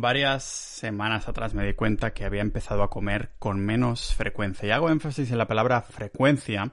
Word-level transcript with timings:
Varias 0.00 0.44
semanas 0.44 1.26
atrás 1.26 1.54
me 1.54 1.66
di 1.66 1.74
cuenta 1.74 2.12
que 2.12 2.24
había 2.24 2.40
empezado 2.40 2.84
a 2.84 2.88
comer 2.88 3.30
con 3.40 3.58
menos 3.58 4.14
frecuencia. 4.14 4.68
Y 4.68 4.70
hago 4.70 4.90
énfasis 4.90 5.32
en 5.32 5.38
la 5.38 5.48
palabra 5.48 5.82
frecuencia 5.82 6.70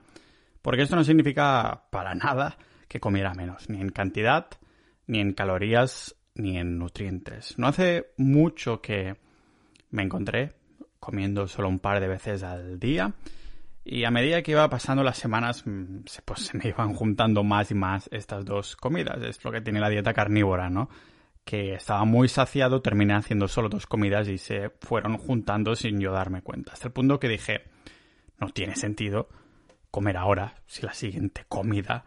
porque 0.62 0.83
esto 0.83 0.96
no 0.96 1.04
significa 1.04 1.85
para 1.89 2.13
nada 2.13 2.55
que 2.88 2.99
comiera 2.99 3.33
menos, 3.33 3.67
ni 3.67 3.81
en 3.81 3.89
cantidad, 3.89 4.46
ni 5.07 5.21
en 5.21 5.33
calorías, 5.33 6.15
ni 6.35 6.59
en 6.59 6.77
nutrientes. 6.77 7.57
No 7.57 7.65
hace 7.65 8.11
mucho 8.17 8.79
que 8.79 9.15
me 9.89 10.03
encontré 10.03 10.53
comiendo 10.99 11.47
solo 11.47 11.67
un 11.67 11.79
par 11.79 12.01
de 12.01 12.07
veces 12.07 12.44
al 12.44 12.79
día 12.79 13.12
y 13.83 14.03
a 14.03 14.12
medida 14.12 14.44
que 14.44 14.51
iba 14.51 14.69
pasando 14.69 15.01
las 15.01 15.17
semanas, 15.17 15.65
mm, 15.65 16.02
pues 16.26 16.41
se 16.41 16.57
me 16.59 16.67
iban 16.67 16.94
juntando 16.94 17.44
más 17.44 17.71
y 17.71 17.73
más 17.73 18.07
estas 18.12 18.45
dos 18.45 18.76
comidas. 18.76 19.20
Es 19.23 19.44
lo 19.44 19.52
que 19.52 19.62
tiene 19.62 19.80
la 19.80 19.89
dieta 19.89 20.13
carnívora, 20.13 20.70
¿no? 20.70 20.89
Que 21.45 21.75
estaba 21.75 22.03
muy 22.05 22.27
saciado, 22.27 22.81
terminé 22.81 23.13
haciendo 23.13 23.48
solo 23.48 23.70
dos 23.70 23.85
comidas 23.85 24.27
y 24.27 24.38
se 24.38 24.71
fueron 24.81 25.17
juntando 25.17 25.76
sin 25.76 25.99
yo 25.99 26.12
darme 26.12 26.41
cuenta. 26.41 26.73
Hasta 26.73 26.88
el 26.88 26.94
punto 26.94 27.20
que 27.20 27.30
dije, 27.30 27.63
no 28.40 28.49
tiene 28.49 28.76
sentido 28.76 29.30
comer 29.91 30.17
ahora 30.17 30.55
si 30.66 30.86
la 30.86 30.94
siguiente 30.94 31.45
comida 31.48 32.03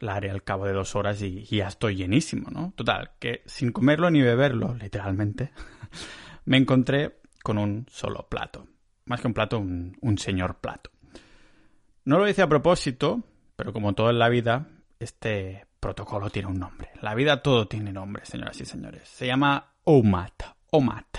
la 0.00 0.16
haré 0.16 0.30
al 0.30 0.42
cabo 0.42 0.66
de 0.66 0.72
dos 0.72 0.96
horas 0.96 1.22
y, 1.22 1.44
ya 1.44 1.68
estoy 1.68 1.94
llenísimo, 1.94 2.50
¿no? 2.50 2.72
Total, 2.76 3.12
que 3.20 3.42
sin 3.46 3.70
comerlo 3.72 4.10
ni 4.10 4.20
beberlo, 4.20 4.74
literalmente, 4.74 5.52
me 6.44 6.56
encontré 6.56 7.20
con 7.42 7.56
un 7.56 7.86
solo 7.88 8.26
plato. 8.28 8.66
Más 9.06 9.20
que 9.20 9.28
un 9.28 9.34
plato, 9.34 9.58
un 9.58 10.18
señor 10.18 10.60
plato. 10.60 10.90
No 12.04 12.18
lo 12.18 12.28
hice 12.28 12.42
a 12.42 12.48
propósito, 12.48 13.22
pero 13.54 13.72
como 13.72 13.94
todo 13.94 14.10
en 14.10 14.18
la 14.18 14.28
vida, 14.28 14.66
este 14.98 15.66
protocolo 15.82 16.30
tiene 16.30 16.48
un 16.48 16.60
nombre. 16.60 16.90
La 17.00 17.16
vida 17.16 17.42
todo 17.42 17.66
tiene 17.66 17.92
nombre, 17.92 18.24
señoras 18.24 18.58
y 18.60 18.64
señores. 18.64 19.02
Se 19.08 19.26
llama 19.26 19.72
OMAT, 19.82 20.42
OMAT, 20.70 21.18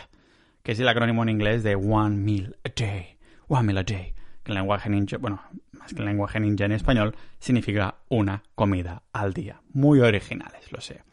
que 0.63 0.71
es 0.71 0.79
el 0.79 0.87
acrónimo 0.87 1.21
en 1.21 1.29
inglés 1.29 1.63
de 1.63 1.75
One 1.75 2.15
Meal 2.15 2.55
a 2.63 2.69
Day, 2.73 3.17
One 3.49 3.63
Meal 3.63 3.77
a 3.79 3.83
Day, 3.83 4.13
que 4.41 4.51
en 4.53 4.55
lenguaje 4.55 4.89
ninja, 4.89 5.17
bueno, 5.17 5.43
más 5.73 5.93
que 5.93 5.99
en 5.99 6.05
lenguaje 6.05 6.39
ninja 6.39 6.63
en 6.63 6.71
español, 6.71 7.13
significa 7.39 7.95
una 8.07 8.41
comida 8.55 9.03
al 9.11 9.33
día. 9.33 9.61
Muy 9.73 9.99
originales, 9.99 10.71
lo 10.71 10.79
sé. 10.79 11.03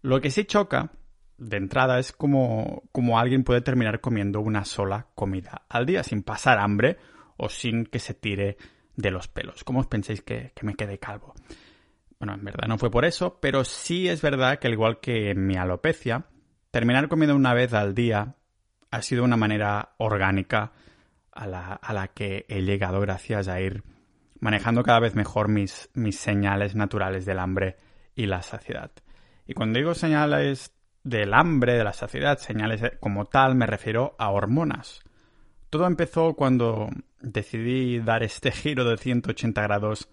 Lo 0.00 0.22
que 0.22 0.30
sí 0.30 0.46
choca 0.46 0.92
de 1.36 1.58
entrada 1.58 1.98
es 1.98 2.12
como, 2.12 2.84
como 2.90 3.18
alguien 3.18 3.44
puede 3.44 3.60
terminar 3.60 4.00
comiendo 4.00 4.40
una 4.40 4.64
sola 4.64 5.08
comida 5.14 5.66
al 5.68 5.84
día 5.84 6.02
sin 6.02 6.22
pasar 6.22 6.58
hambre 6.58 6.96
o 7.36 7.50
sin 7.50 7.84
que 7.84 7.98
se 7.98 8.14
tire 8.14 8.56
de 8.96 9.10
los 9.10 9.28
pelos. 9.28 9.62
¿Cómo 9.62 9.80
os 9.80 9.86
pensáis 9.86 10.22
que, 10.22 10.52
me 10.62 10.74
quede 10.74 10.98
calvo? 10.98 11.34
Bueno, 12.22 12.34
en 12.34 12.44
verdad 12.44 12.68
no 12.68 12.78
fue 12.78 12.88
por 12.88 13.04
eso, 13.04 13.40
pero 13.40 13.64
sí 13.64 14.08
es 14.08 14.22
verdad 14.22 14.60
que 14.60 14.68
al 14.68 14.74
igual 14.74 15.00
que 15.00 15.30
en 15.30 15.44
mi 15.44 15.56
alopecia, 15.56 16.26
terminar 16.70 17.08
comiendo 17.08 17.34
una 17.34 17.52
vez 17.52 17.74
al 17.74 17.96
día 17.96 18.36
ha 18.92 19.02
sido 19.02 19.24
una 19.24 19.36
manera 19.36 19.94
orgánica 19.98 20.70
a 21.32 21.48
la, 21.48 21.72
a 21.72 21.92
la 21.92 22.06
que 22.06 22.46
he 22.48 22.62
llegado 22.62 23.00
gracias 23.00 23.48
a 23.48 23.60
ir 23.60 23.82
manejando 24.38 24.84
cada 24.84 25.00
vez 25.00 25.16
mejor 25.16 25.48
mis, 25.48 25.90
mis 25.94 26.16
señales 26.16 26.76
naturales 26.76 27.26
del 27.26 27.40
hambre 27.40 27.74
y 28.14 28.26
la 28.26 28.40
saciedad. 28.42 28.92
Y 29.44 29.54
cuando 29.54 29.80
digo 29.80 29.92
señales 29.94 30.76
del 31.02 31.34
hambre, 31.34 31.74
de 31.74 31.82
la 31.82 31.92
saciedad, 31.92 32.38
señales 32.38 32.82
como 33.00 33.24
tal, 33.24 33.56
me 33.56 33.66
refiero 33.66 34.14
a 34.16 34.30
hormonas. 34.30 35.02
Todo 35.70 35.88
empezó 35.88 36.34
cuando 36.34 36.88
decidí 37.20 37.98
dar 37.98 38.22
este 38.22 38.52
giro 38.52 38.84
de 38.84 38.96
180 38.96 39.60
grados 39.60 40.08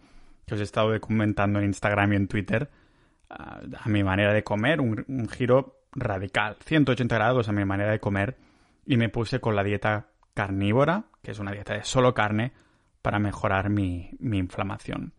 que 0.50 0.56
os 0.56 0.62
he 0.62 0.64
estado 0.64 0.92
documentando 0.92 1.60
en 1.60 1.66
Instagram 1.66 2.14
y 2.14 2.16
en 2.16 2.28
Twitter 2.28 2.70
a, 3.30 3.62
mi 3.86 4.04
manera 4.04 4.34
de 4.34 4.44
comer, 4.44 4.82
un, 4.82 5.30
giro 5.30 5.84
radical, 5.92 6.58
180 6.66 7.16
grados 7.16 7.48
a 7.48 7.52
mi 7.52 7.64
manera 7.66 7.92
de 7.92 8.00
comer 8.00 8.36
y 8.86 8.98
me 8.98 9.10
puse 9.10 9.40
con 9.40 9.56
la 9.56 9.64
dieta 9.64 10.08
carnívora, 10.34 11.06
que 11.22 11.32
es 11.32 11.40
una 11.40 11.52
dieta 11.52 11.76
de 11.76 11.84
solo 11.84 12.16
carne, 12.16 12.52
para 13.04 13.20
mejorar 13.20 13.70
mi, 13.70 14.10
mi 14.20 14.40
inflamación. 14.40 15.14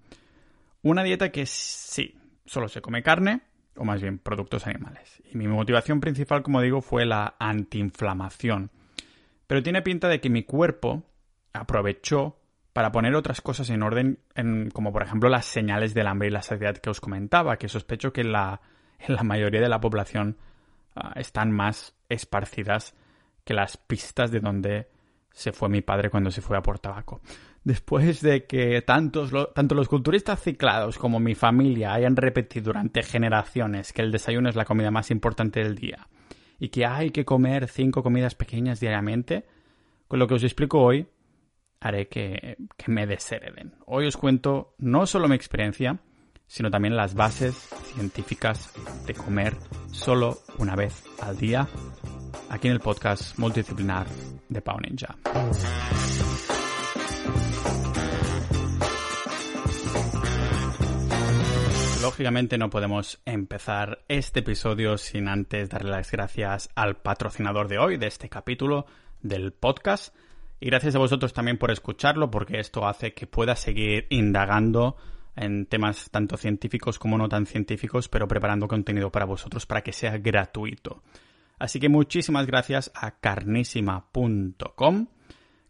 Una 0.82 1.04
dieta 1.04 1.30
que 1.30 1.46
sí, 1.46 2.18
solo 2.44 2.68
se 2.68 2.82
come 2.82 3.04
carne, 3.04 3.42
o 3.76 3.84
más 3.84 4.02
bien 4.02 4.18
productos 4.18 4.66
animales. 4.66 5.22
Y 5.32 5.38
mi 5.38 5.46
motivación 5.46 6.00
principal, 6.00 6.42
como 6.42 6.60
digo, 6.60 6.82
fue 6.82 7.06
la 7.06 7.36
antiinflamación. 7.38 8.72
Pero 9.46 9.62
tiene 9.62 9.82
pinta 9.82 10.08
de 10.08 10.20
que 10.20 10.30
mi 10.30 10.42
cuerpo 10.42 11.04
aprovechó 11.52 12.39
para 12.72 12.92
poner 12.92 13.14
otras 13.14 13.40
cosas 13.40 13.70
en 13.70 13.82
orden, 13.82 14.18
como 14.72 14.92
por 14.92 15.02
ejemplo 15.02 15.28
las 15.28 15.46
señales 15.46 15.94
del 15.94 16.06
hambre 16.06 16.28
y 16.28 16.30
la 16.30 16.42
saciedad 16.42 16.76
que 16.76 16.90
os 16.90 17.00
comentaba, 17.00 17.56
que 17.56 17.68
sospecho 17.68 18.12
que 18.12 18.20
en 18.20 18.32
la, 18.32 18.60
en 18.98 19.14
la 19.16 19.22
mayoría 19.22 19.60
de 19.60 19.68
la 19.68 19.80
población 19.80 20.36
ah, 20.94 21.12
están 21.16 21.50
más 21.50 21.94
esparcidas 22.08 22.94
que 23.44 23.54
las 23.54 23.76
pistas 23.76 24.30
de 24.30 24.40
donde 24.40 24.88
se 25.32 25.52
fue 25.52 25.68
mi 25.68 25.80
padre 25.80 26.10
cuando 26.10 26.30
se 26.30 26.42
fue 26.42 26.56
a 26.56 26.62
por 26.62 26.78
tabaco. 26.78 27.20
Después 27.62 28.22
de 28.22 28.46
que 28.46 28.80
tantos 28.82 29.32
tanto 29.54 29.74
los 29.74 29.88
culturistas 29.88 30.42
ciclados 30.42 30.98
como 30.98 31.20
mi 31.20 31.34
familia 31.34 31.92
hayan 31.92 32.16
repetido 32.16 32.66
durante 32.66 33.02
generaciones 33.02 33.92
que 33.92 34.02
el 34.02 34.12
desayuno 34.12 34.48
es 34.48 34.56
la 34.56 34.64
comida 34.64 34.90
más 34.90 35.10
importante 35.10 35.62
del 35.62 35.74
día, 35.74 36.08
y 36.58 36.68
que 36.68 36.86
hay 36.86 37.10
que 37.10 37.24
comer 37.24 37.68
cinco 37.68 38.02
comidas 38.02 38.34
pequeñas 38.34 38.80
diariamente, 38.80 39.44
con 40.08 40.18
lo 40.18 40.26
que 40.26 40.34
os 40.34 40.44
explico 40.44 40.80
hoy 40.80 41.06
haré 41.80 42.08
que, 42.08 42.56
que 42.76 42.90
me 42.90 43.06
deshereden. 43.06 43.74
Hoy 43.86 44.06
os 44.06 44.16
cuento 44.16 44.74
no 44.78 45.06
solo 45.06 45.28
mi 45.28 45.34
experiencia, 45.34 45.98
sino 46.46 46.70
también 46.70 46.96
las 46.96 47.14
bases 47.14 47.54
científicas 47.94 48.72
de 49.06 49.14
comer 49.14 49.56
solo 49.92 50.38
una 50.58 50.76
vez 50.76 51.04
al 51.20 51.38
día, 51.38 51.68
aquí 52.50 52.68
en 52.68 52.74
el 52.74 52.80
podcast 52.80 53.38
multidisciplinar 53.38 54.06
de 54.48 54.60
Pau 54.60 54.78
Ninja. 54.80 55.16
Lógicamente 62.02 62.58
no 62.58 62.70
podemos 62.70 63.20
empezar 63.24 64.04
este 64.08 64.40
episodio 64.40 64.98
sin 64.98 65.28
antes 65.28 65.68
darle 65.68 65.90
las 65.90 66.10
gracias 66.10 66.70
al 66.74 66.96
patrocinador 66.96 67.68
de 67.68 67.78
hoy, 67.78 67.96
de 67.96 68.06
este 68.06 68.28
capítulo 68.28 68.86
del 69.22 69.52
podcast. 69.52 70.14
Y 70.60 70.66
gracias 70.66 70.94
a 70.94 70.98
vosotros 70.98 71.32
también 71.32 71.56
por 71.58 71.70
escucharlo, 71.70 72.30
porque 72.30 72.60
esto 72.60 72.86
hace 72.86 73.14
que 73.14 73.26
pueda 73.26 73.56
seguir 73.56 74.06
indagando 74.10 74.96
en 75.36 75.64
temas 75.66 76.10
tanto 76.10 76.36
científicos 76.36 76.98
como 76.98 77.16
no 77.16 77.28
tan 77.28 77.46
científicos, 77.46 78.08
pero 78.08 78.28
preparando 78.28 78.68
contenido 78.68 79.10
para 79.10 79.24
vosotros 79.24 79.64
para 79.64 79.82
que 79.82 79.92
sea 79.92 80.18
gratuito. 80.18 81.02
Así 81.58 81.80
que 81.80 81.88
muchísimas 81.88 82.46
gracias 82.46 82.90
a 82.94 83.12
carnísima.com. 83.12 85.06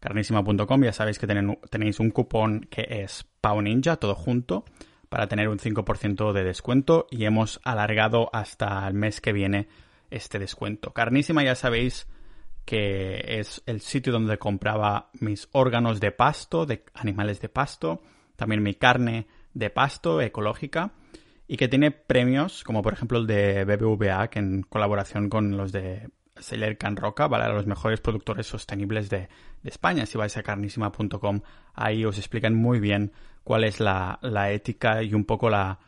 Carnísima.com, 0.01 0.83
ya 0.83 0.93
sabéis 0.93 1.19
que 1.19 1.27
tenéis 1.27 2.01
un 2.01 2.11
cupón 2.11 2.67
que 2.71 2.87
es 2.89 3.27
PAUNINJA, 3.41 3.97
todo 3.97 4.15
junto 4.15 4.65
para 5.11 5.27
tener 5.27 5.49
un 5.49 5.59
5% 5.59 6.33
de 6.33 6.45
descuento 6.45 7.07
y 7.11 7.25
hemos 7.25 7.61
alargado 7.65 8.31
hasta 8.33 8.87
el 8.87 8.95
mes 8.95 9.21
que 9.21 9.33
viene 9.33 9.69
este 10.11 10.39
descuento. 10.39 10.93
Carnísima 10.93 11.43
ya 11.43 11.55
sabéis 11.55 12.07
que 12.65 13.41
es 13.41 13.63
el 13.67 13.81
sitio 13.81 14.13
donde 14.13 14.39
compraba 14.39 15.11
mis 15.15 15.49
órganos 15.53 16.01
de 16.01 16.13
pasto, 16.13 16.67
de 16.67 16.85
animales 16.95 17.41
de 17.41 17.49
pasto, 17.49 18.03
también 18.37 18.63
mi 18.63 18.75
carne 18.75 19.27
de 19.55 19.71
pasto 19.71 20.21
ecológica 20.21 20.93
y 21.49 21.57
que 21.57 21.69
tiene 21.69 21.91
premios 21.91 22.63
como 22.63 22.83
por 22.83 22.93
ejemplo 22.93 23.19
el 23.19 23.27
de 23.27 23.65
BBVA 23.65 24.29
que 24.29 24.39
en 24.39 24.63
colaboración 24.63 25.29
con 25.29 25.57
los 25.57 25.73
de 25.73 26.09
Seller 26.41 26.79
Can 26.79 26.97
Roca, 26.97 27.29
¿vale? 27.29 27.53
los 27.53 27.67
mejores 27.67 28.01
productores 28.01 28.47
sostenibles 28.47 29.11
de, 29.11 29.29
España. 29.63 30.07
Si 30.07 30.17
vais 30.17 30.35
a 30.39 30.43
carnísima.com, 30.43 31.43
ahí 31.75 32.07
os 32.07 32.17
explican 32.17 32.55
muy 32.55 32.81
bien 32.81 33.13
cuál 33.45 33.65
es 33.65 33.79
la, 33.79 34.19
ética 34.51 35.03
y 35.03 35.13
un 35.13 35.25
poco 35.27 35.51
la, 35.51 35.79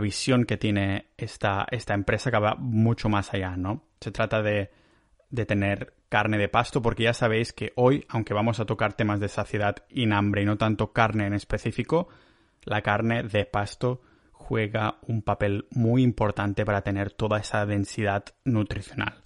visión 0.00 0.44
que 0.44 0.56
tiene 0.56 1.06
esta, 1.16 1.66
esta 1.70 1.94
empresa 1.94 2.32
que 2.32 2.38
va 2.38 2.56
mucho 2.56 3.08
más 3.08 3.32
allá, 3.32 3.56
¿no? 3.56 3.84
Se 4.00 4.10
trata 4.10 4.42
de, 4.42 4.70
de 5.36 5.46
tener 5.46 5.94
carne 6.08 6.38
de 6.38 6.48
pasto, 6.48 6.82
porque 6.82 7.04
ya 7.04 7.12
sabéis 7.12 7.52
que 7.52 7.72
hoy, 7.76 8.04
aunque 8.08 8.34
vamos 8.34 8.58
a 8.58 8.64
tocar 8.64 8.94
temas 8.94 9.20
de 9.20 9.28
saciedad 9.28 9.76
y 9.88 10.10
hambre 10.10 10.42
y 10.42 10.44
no 10.46 10.56
tanto 10.56 10.92
carne 10.92 11.26
en 11.26 11.34
específico, 11.34 12.08
la 12.64 12.82
carne 12.82 13.22
de 13.22 13.44
pasto 13.44 14.00
juega 14.32 14.98
un 15.02 15.22
papel 15.22 15.66
muy 15.70 16.02
importante 16.02 16.64
para 16.64 16.82
tener 16.82 17.12
toda 17.12 17.38
esa 17.38 17.66
densidad 17.66 18.24
nutricional. 18.44 19.22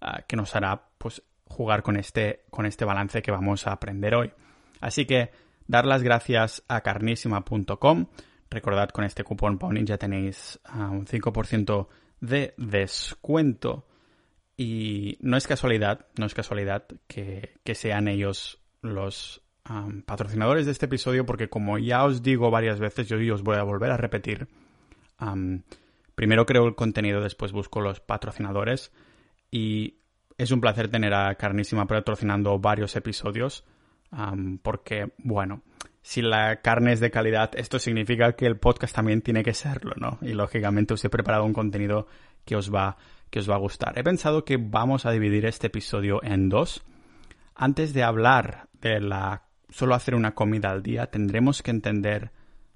Ah, 0.00 0.22
que 0.26 0.36
nos 0.36 0.54
hará 0.56 0.88
pues 0.98 1.22
jugar 1.46 1.82
con 1.82 1.96
este, 1.96 2.44
con 2.50 2.66
este 2.66 2.84
balance 2.84 3.22
que 3.22 3.30
vamos 3.30 3.66
a 3.66 3.72
aprender 3.72 4.14
hoy. 4.14 4.32
Así 4.80 5.06
que 5.06 5.30
dar 5.68 5.86
las 5.86 6.02
gracias 6.02 6.64
a 6.68 6.80
carnísima.com. 6.80 8.06
Recordad 8.50 8.88
con 8.90 9.04
este 9.04 9.24
cupón 9.24 9.58
ya 9.86 9.96
tenéis 9.96 10.58
ah, 10.64 10.90
un 10.90 11.06
5% 11.06 11.86
de 12.20 12.54
descuento. 12.56 13.86
Y 14.56 15.18
no 15.20 15.36
es 15.36 15.46
casualidad, 15.46 16.06
no 16.18 16.26
es 16.26 16.34
casualidad 16.34 16.84
que, 17.06 17.54
sean 17.74 18.08
ellos 18.08 18.60
los 18.82 19.42
patrocinadores 20.04 20.66
de 20.66 20.72
este 20.72 20.86
episodio, 20.86 21.24
porque 21.24 21.48
como 21.48 21.78
ya 21.78 22.04
os 22.04 22.22
digo 22.22 22.50
varias 22.50 22.80
veces, 22.80 23.08
yo 23.08 23.16
os 23.34 23.42
voy 23.42 23.56
a 23.56 23.62
volver 23.62 23.90
a 23.90 23.96
repetir. 23.96 24.48
primero 26.14 26.46
creo 26.46 26.66
el 26.66 26.74
contenido, 26.74 27.20
después 27.20 27.52
busco 27.52 27.80
los 27.80 28.00
patrocinadores. 28.00 28.92
Y 29.50 29.98
es 30.38 30.50
un 30.50 30.60
placer 30.60 30.88
tener 30.88 31.14
a 31.14 31.34
Carnísima 31.36 31.86
patrocinando 31.86 32.58
varios 32.58 32.96
episodios, 32.96 33.64
porque, 34.62 35.12
bueno, 35.18 35.62
si 36.02 36.20
la 36.20 36.60
carne 36.62 36.92
es 36.92 37.00
de 37.00 37.10
calidad, 37.10 37.50
esto 37.54 37.78
significa 37.78 38.32
que 38.32 38.46
el 38.46 38.58
podcast 38.58 38.94
también 38.94 39.22
tiene 39.22 39.44
que 39.44 39.54
serlo, 39.54 39.94
¿no? 39.96 40.18
Y 40.20 40.32
lógicamente 40.32 40.94
os 40.94 41.04
he 41.04 41.08
preparado 41.08 41.44
un 41.44 41.52
contenido 41.52 42.08
que 42.44 42.56
os 42.56 42.74
va, 42.74 42.96
que 43.32 43.38
os 43.38 43.50
va 43.50 43.54
a 43.54 43.58
gustar. 43.58 43.98
He 43.98 44.04
pensado 44.04 44.44
que 44.44 44.58
vamos 44.58 45.06
a 45.06 45.10
dividir 45.10 45.46
este 45.46 45.68
episodio 45.68 46.22
en 46.22 46.50
dos. 46.50 46.84
Antes 47.54 47.94
de 47.94 48.02
hablar 48.02 48.68
de 48.74 49.00
la 49.00 49.44
solo 49.70 49.94
hacer 49.94 50.14
una 50.14 50.34
comida 50.34 50.70
al 50.70 50.82
día, 50.82 51.06
tendremos 51.06 51.62
que 51.62 51.70
entender 51.70 52.30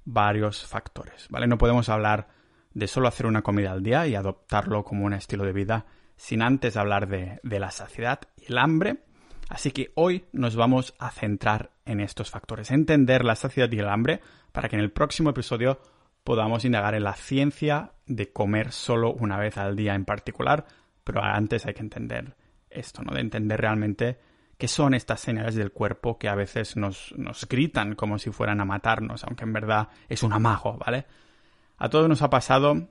varios 0.06 0.64
factores, 0.64 1.26
¿vale? 1.28 1.46
No 1.46 1.58
podemos 1.58 1.90
hablar 1.90 2.28
de 2.72 2.86
solo 2.86 3.06
hacer 3.06 3.26
una 3.26 3.42
comida 3.42 3.70
al 3.70 3.82
día 3.82 4.06
y 4.06 4.14
adoptarlo 4.14 4.82
como 4.82 5.04
un 5.04 5.12
estilo 5.12 5.44
de 5.44 5.52
vida 5.52 5.84
sin 6.16 6.40
antes 6.40 6.78
hablar 6.78 7.06
de, 7.06 7.38
de 7.42 7.60
la 7.60 7.70
saciedad 7.70 8.20
y 8.38 8.50
el 8.50 8.56
hambre. 8.56 9.04
Así 9.50 9.72
que 9.72 9.92
hoy 9.94 10.24
nos 10.32 10.56
vamos 10.56 10.94
a 10.98 11.10
centrar 11.10 11.72
en 11.84 12.00
estos 12.00 12.30
factores, 12.30 12.70
entender 12.70 13.26
la 13.26 13.36
saciedad 13.36 13.70
y 13.70 13.78
el 13.78 13.90
hambre 13.90 14.22
para 14.52 14.70
que 14.70 14.76
en 14.76 14.82
el 14.82 14.90
próximo 14.90 15.28
episodio 15.28 15.82
podamos 16.26 16.64
indagar 16.64 16.96
en 16.96 17.04
la 17.04 17.14
ciencia 17.14 17.92
de 18.04 18.32
comer 18.32 18.72
solo 18.72 19.12
una 19.12 19.38
vez 19.38 19.56
al 19.58 19.76
día 19.76 19.94
en 19.94 20.04
particular, 20.04 20.66
pero 21.04 21.22
antes 21.22 21.66
hay 21.66 21.74
que 21.74 21.82
entender 21.82 22.34
esto, 22.68 23.02
¿no? 23.04 23.14
De 23.14 23.20
entender 23.20 23.60
realmente 23.60 24.18
qué 24.58 24.66
son 24.66 24.92
estas 24.94 25.20
señales 25.20 25.54
del 25.54 25.70
cuerpo 25.70 26.18
que 26.18 26.28
a 26.28 26.34
veces 26.34 26.76
nos, 26.76 27.14
nos 27.16 27.48
gritan 27.48 27.94
como 27.94 28.18
si 28.18 28.32
fueran 28.32 28.60
a 28.60 28.64
matarnos, 28.64 29.22
aunque 29.22 29.44
en 29.44 29.52
verdad 29.52 29.88
es 30.08 30.24
un 30.24 30.32
amago, 30.32 30.76
¿vale? 30.76 31.06
A 31.78 31.88
todos 31.90 32.08
nos 32.08 32.22
ha 32.22 32.28
pasado 32.28 32.88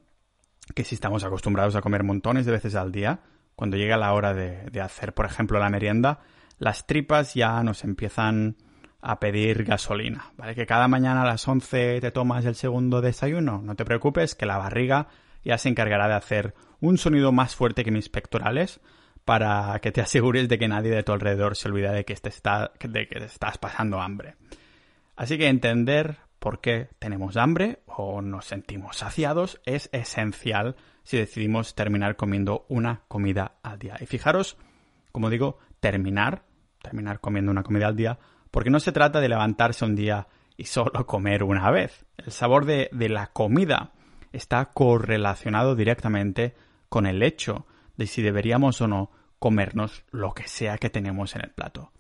que 0.74 0.86
si 0.86 0.96
estamos 0.96 1.26
acostumbrados 1.26 1.76
a 1.76 1.82
comer 1.82 2.04
montones 2.04 2.46
de 2.46 2.54
veces 2.54 2.76
al 2.76 2.94
día, 2.94 3.20
cuando 3.58 3.76
llega 3.76 3.98
la 3.98 4.14
hora 4.14 4.34
de, 4.34 4.82
hacer, 4.82 5.14
por 5.14 5.26
ejemplo, 5.26 5.60
la 5.60 5.70
merienda, 5.70 6.22
las 6.58 6.88
tripas 6.88 7.34
ya 7.34 7.62
nos 7.64 7.84
empiezan 7.84 8.56
a 9.06 9.20
pedir 9.20 9.66
gasolina, 9.66 10.32
¿vale? 10.36 10.56
Que 10.56 10.66
cada 10.66 10.88
mañana 10.88 11.22
a 11.22 11.26
las 11.26 11.48
11 11.48 12.02
te 12.02 12.12
tomas 12.12 12.44
el 12.46 12.56
segundo 12.56 13.02
desayuno, 13.02 13.62
no 13.62 13.76
te 13.76 13.86
preocupes, 13.86 14.34
que 14.34 14.48
la 14.48 14.58
barriga 14.58 15.10
ya 15.44 15.60
se 15.60 15.70
encargará 15.70 16.08
de 16.08 16.16
hacer 16.16 16.56
un 16.82 16.98
sonido 16.98 17.32
más 17.32 17.56
fuerte 17.56 17.84
que 17.84 17.92
mis 17.92 18.10
pectorales 18.10 18.82
para 19.24 19.80
que 19.80 19.92
te 19.92 20.02
asegures 20.02 20.50
de 20.50 20.58
que 20.58 20.68
nadie 20.68 20.90
de 20.90 21.04
tu 21.04 21.12
alrededor 21.12 21.56
se 21.56 21.68
olvide 21.68 21.92
de 21.92 22.04
que, 22.04 22.16
te 22.16 22.30
está, 22.30 22.72
de 22.80 23.08
que 23.08 23.24
estás 23.24 23.60
pasando 23.60 24.02
hambre. 24.02 24.38
Así 25.16 25.38
que 25.38 25.50
entender 25.50 26.18
por 26.40 26.60
qué 26.60 26.90
tenemos 26.98 27.38
hambre 27.38 27.84
o 27.86 28.24
nos 28.24 28.46
sentimos 28.46 28.98
saciados 28.98 29.62
es 29.66 29.88
esencial 29.94 30.76
si 31.04 31.18
decidimos 31.18 31.76
terminar 31.76 32.16
comiendo 32.16 32.66
una 32.70 33.02
comida 33.08 33.54
al 33.62 33.78
día. 33.78 33.98
Y 34.02 34.08
fijaros, 34.08 34.58
como 35.12 35.30
digo, 35.30 35.60
terminar, 35.80 36.42
terminar 36.82 37.20
comiendo 37.20 37.52
una 37.52 37.62
comida 37.62 37.86
al 37.88 37.96
día, 37.96 38.18
porque 38.56 38.70
no 38.70 38.80
se 38.80 38.94
trata 38.94 39.20
de 39.20 39.28
levantarse 39.28 39.84
un 39.84 39.98
día 39.98 40.30
y 40.56 40.64
solo 40.64 41.06
comer 41.06 41.44
una 41.44 41.70
vez. 41.72 42.06
El 42.16 42.32
sabor 42.32 42.64
de, 42.64 42.88
de 42.94 43.10
la 43.10 43.28
comida 43.34 43.92
está 44.32 44.64
correlacionado 44.68 45.76
directamente 45.76 46.56
con 46.88 47.06
el 47.06 47.22
hecho 47.22 47.68
de 47.98 48.08
si 48.08 48.22
deberíamos 48.22 48.80
o 48.80 48.88
no 48.88 49.12
comernos 49.40 50.06
lo 50.10 50.34
que 50.34 50.48
sea 50.48 50.78
que 50.78 50.90
tenemos 50.90 51.36
en 51.36 51.42
el 51.42 51.52
plato. 51.52 51.92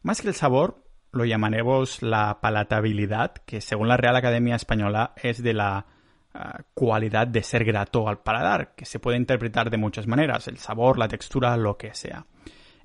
Más 0.00 0.22
que 0.22 0.28
el 0.28 0.34
sabor, 0.34 0.82
lo 1.12 1.26
llamaremos 1.26 2.00
la 2.00 2.40
palatabilidad, 2.40 3.34
que 3.44 3.60
según 3.60 3.88
la 3.88 3.98
Real 3.98 4.16
Academia 4.16 4.56
Española 4.56 5.12
es 5.22 5.42
de 5.42 5.52
la 5.52 5.84
ah, 6.32 6.62
cualidad 6.72 7.26
de 7.26 7.42
ser 7.42 7.62
grato 7.62 8.08
al 8.08 8.22
paladar, 8.22 8.74
que 8.74 8.86
se 8.86 9.00
puede 9.00 9.18
interpretar 9.18 9.68
de 9.68 9.76
muchas 9.76 10.06
maneras, 10.06 10.48
el 10.48 10.56
sabor, 10.56 10.96
la 10.96 11.08
textura, 11.08 11.58
lo 11.58 11.76
que 11.76 11.92
sea. 11.92 12.24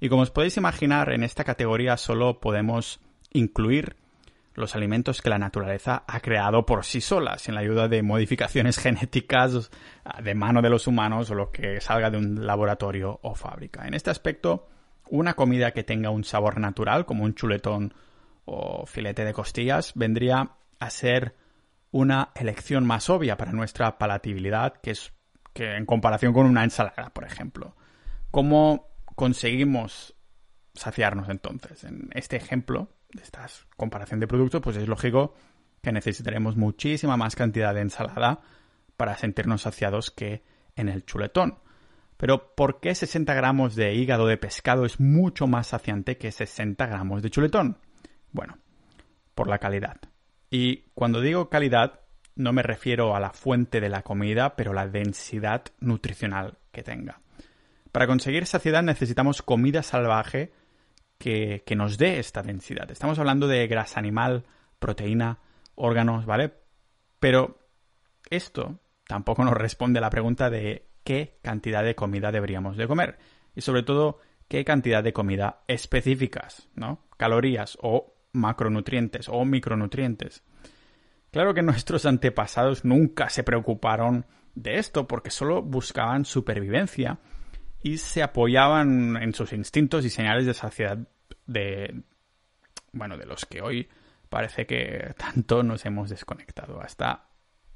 Y 0.01 0.09
como 0.09 0.23
os 0.23 0.31
podéis 0.31 0.57
imaginar, 0.57 1.13
en 1.13 1.23
esta 1.23 1.45
categoría 1.45 1.95
solo 1.95 2.41
podemos 2.41 2.99
incluir 3.35 3.95
los 4.55 4.75
alimentos 4.75 5.21
que 5.21 5.29
la 5.29 5.37
naturaleza 5.37 6.03
ha 6.07 6.19
creado 6.21 6.65
por 6.65 6.85
sí 6.85 7.01
sola, 7.01 7.37
sin 7.37 7.55
la 7.55 7.61
ayuda 7.61 7.87
de 7.87 8.01
modificaciones 8.01 8.77
genéticas 8.79 9.69
de 10.23 10.35
mano 10.35 10.61
de 10.61 10.69
los 10.69 10.87
humanos 10.87 11.29
o 11.29 11.35
lo 11.35 11.51
que 11.51 11.81
salga 11.81 12.09
de 12.09 12.17
un 12.17 12.47
laboratorio 12.47 13.19
o 13.21 13.35
fábrica. 13.35 13.85
En 13.85 13.93
este 13.93 14.09
aspecto, 14.09 14.67
una 15.09 15.33
comida 15.33 15.71
que 15.71 15.83
tenga 15.83 16.09
un 16.09 16.23
sabor 16.23 16.59
natural, 16.59 17.05
como 17.05 17.25
un 17.25 17.35
chuletón 17.35 17.93
o 18.45 18.85
filete 18.85 19.25
de 19.25 19.33
costillas 19.33 19.91
vendría 19.95 20.51
a 20.79 20.89
ser 20.89 21.35
una 21.91 22.29
elección 22.35 22.85
más 22.85 23.09
obvia 23.09 23.37
para 23.37 23.51
nuestra 23.51 23.97
palatabilidad 23.97 24.73
que 24.81 24.91
es 24.91 25.13
que 25.53 25.75
en 25.75 25.85
comparación 25.85 26.33
con 26.33 26.45
una 26.45 26.63
ensalada, 26.63 27.11
por 27.13 27.23
ejemplo. 27.23 27.75
¿Cómo 28.29 28.89
conseguimos 29.15 30.13
saciarnos 30.73 31.29
entonces? 31.29 31.85
En 31.85 32.09
este 32.13 32.35
ejemplo 32.35 32.89
de 33.13 33.23
esta 33.23 33.47
comparación 33.77 34.19
de 34.19 34.27
productos, 34.27 34.61
pues 34.61 34.77
es 34.77 34.87
lógico 34.87 35.33
que 35.81 35.91
necesitaremos 35.91 36.57
muchísima 36.57 37.17
más 37.17 37.35
cantidad 37.35 37.73
de 37.73 37.81
ensalada 37.81 38.41
para 38.97 39.17
sentirnos 39.17 39.61
saciados 39.61 40.11
que 40.11 40.43
en 40.75 40.89
el 40.89 41.05
chuletón. 41.05 41.59
Pero 42.17 42.55
¿por 42.55 42.79
qué 42.79 42.95
60 42.95 43.33
gramos 43.33 43.75
de 43.75 43.93
hígado 43.93 44.25
de 44.25 44.37
pescado 44.37 44.85
es 44.85 44.99
mucho 44.99 45.47
más 45.47 45.67
saciante 45.67 46.17
que 46.17 46.31
60 46.31 46.85
gramos 46.85 47.21
de 47.21 47.29
chuletón? 47.29 47.77
Bueno, 48.31 48.57
por 49.33 49.47
la 49.47 49.59
calidad. 49.59 49.97
Y 50.49 50.83
cuando 50.93 51.21
digo 51.21 51.49
calidad, 51.49 51.99
no 52.35 52.53
me 52.53 52.63
refiero 52.63 53.15
a 53.15 53.19
la 53.19 53.31
fuente 53.31 53.81
de 53.81 53.89
la 53.89 54.01
comida, 54.01 54.55
pero 54.55 54.73
la 54.73 54.87
densidad 54.87 55.63
nutricional 55.79 56.57
que 56.71 56.83
tenga. 56.83 57.21
Para 57.91 58.07
conseguir 58.07 58.45
saciedad 58.45 58.83
necesitamos 58.83 59.41
comida 59.41 59.83
salvaje 59.83 60.51
que, 61.17 61.63
nos 61.75 61.97
dé 61.97 62.19
esta 62.19 62.41
densidad. 62.41 62.89
Estamos 62.91 63.19
hablando 63.19 63.47
de 63.47 63.67
grasa 63.67 63.99
animal, 63.99 64.45
proteína, 64.79 65.39
órganos, 65.75 66.25
¿vale? 66.25 66.53
Pero 67.19 67.59
esto 68.29 68.79
tampoco 69.07 69.43
nos 69.43 69.53
responde 69.53 69.99
a 69.99 70.01
la 70.01 70.09
pregunta 70.09 70.49
de 70.49 70.87
qué 71.03 71.39
cantidad 71.41 71.83
de 71.83 71.95
comida 71.95 72.31
deberíamos 72.31 72.77
de 72.77 72.87
comer. 72.87 73.17
Y 73.55 73.61
sobre 73.61 73.83
todo, 73.83 74.19
qué 74.47 74.65
cantidad 74.65 75.03
de 75.03 75.13
comida 75.13 75.63
específicas, 75.67 76.69
¿no? 76.75 77.05
Calorías 77.17 77.77
o 77.81 78.15
macronutrientes 78.33 79.29
o 79.29 79.45
micronutrientes. 79.45 80.43
Claro 81.31 81.53
que 81.53 81.61
nuestros 81.61 82.05
antepasados 82.05 82.85
nunca 82.85 83.29
se 83.29 83.43
preocuparon 83.43 84.25
de 84.53 84.77
esto 84.77 85.07
porque 85.07 85.31
solo 85.31 85.61
buscaban 85.61 86.25
supervivencia 86.25 87.19
y 87.85 87.99
se 87.99 88.23
apoyaban 88.23 89.15
en 89.21 89.35
sus 89.35 89.53
instintos 89.53 90.03
y 90.05 90.09
señales 90.09 90.47
de 90.47 90.55
saciedad 90.55 90.97
de 91.45 92.01
bueno, 92.93 93.15
de 93.15 93.27
los 93.27 93.45
que 93.45 93.61
hoy 93.61 93.87
parece 94.27 94.65
que 94.65 95.13
tanto 95.17 95.61
nos 95.61 95.85
hemos 95.85 96.09
desconectado. 96.09 96.81
Hasta 96.81 97.27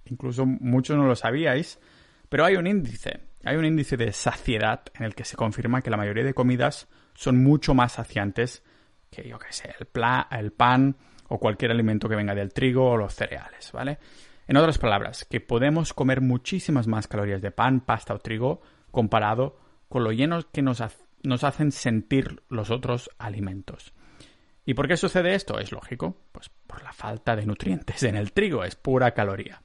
incluso 0.05 0.47
muchos 0.47 0.97
no 0.97 1.05
lo 1.05 1.15
sabíais, 1.15 1.79
pero 2.27 2.43
hay 2.43 2.55
un 2.55 2.65
índice, 2.65 3.19
hay 3.43 3.57
un 3.57 3.65
índice 3.65 3.97
de 3.97 4.11
saciedad 4.11 4.81
en 4.95 5.05
el 5.05 5.13
que 5.13 5.25
se 5.25 5.35
confirma 5.35 5.83
que 5.83 5.91
la 5.91 5.97
mayoría 5.97 6.23
de 6.23 6.33
comidas 6.33 6.87
son 7.13 7.43
mucho 7.43 7.75
más 7.75 7.91
saciantes 7.91 8.63
que 9.11 9.29
yo 9.29 9.37
qué 9.37 9.53
sé, 9.53 9.75
el, 9.79 9.87
el 10.39 10.51
pan 10.53 10.97
o 11.27 11.37
cualquier 11.37 11.69
alimento 11.69 12.09
que 12.09 12.15
venga 12.15 12.33
del 12.33 12.51
trigo 12.51 12.89
o 12.89 12.97
los 12.97 13.13
cereales, 13.13 13.71
¿vale? 13.73 13.99
En 14.47 14.57
otras 14.57 14.79
palabras, 14.79 15.23
que 15.25 15.39
podemos 15.39 15.93
comer 15.93 16.19
muchísimas 16.19 16.87
más 16.87 17.07
calorías 17.07 17.43
de 17.43 17.51
pan, 17.51 17.81
pasta 17.81 18.15
o 18.15 18.17
trigo 18.17 18.61
comparado 18.89 19.68
con 19.89 20.03
lo 20.03 20.11
llenos 20.11 20.45
que 20.45 20.61
nos, 20.61 20.81
nos 21.23 21.43
hacen 21.43 21.71
sentir 21.71 22.43
los 22.49 22.69
otros 22.69 23.09
alimentos. 23.17 23.93
¿Y 24.65 24.75
por 24.75 24.87
qué 24.87 24.97
sucede 24.97 25.35
esto? 25.35 25.59
Es 25.59 25.71
lógico, 25.71 26.17
pues 26.31 26.49
por 26.67 26.83
la 26.83 26.93
falta 26.93 27.35
de 27.35 27.45
nutrientes 27.45 28.03
en 28.03 28.15
el 28.15 28.31
trigo, 28.31 28.63
es 28.63 28.75
pura 28.75 29.11
caloría. 29.13 29.61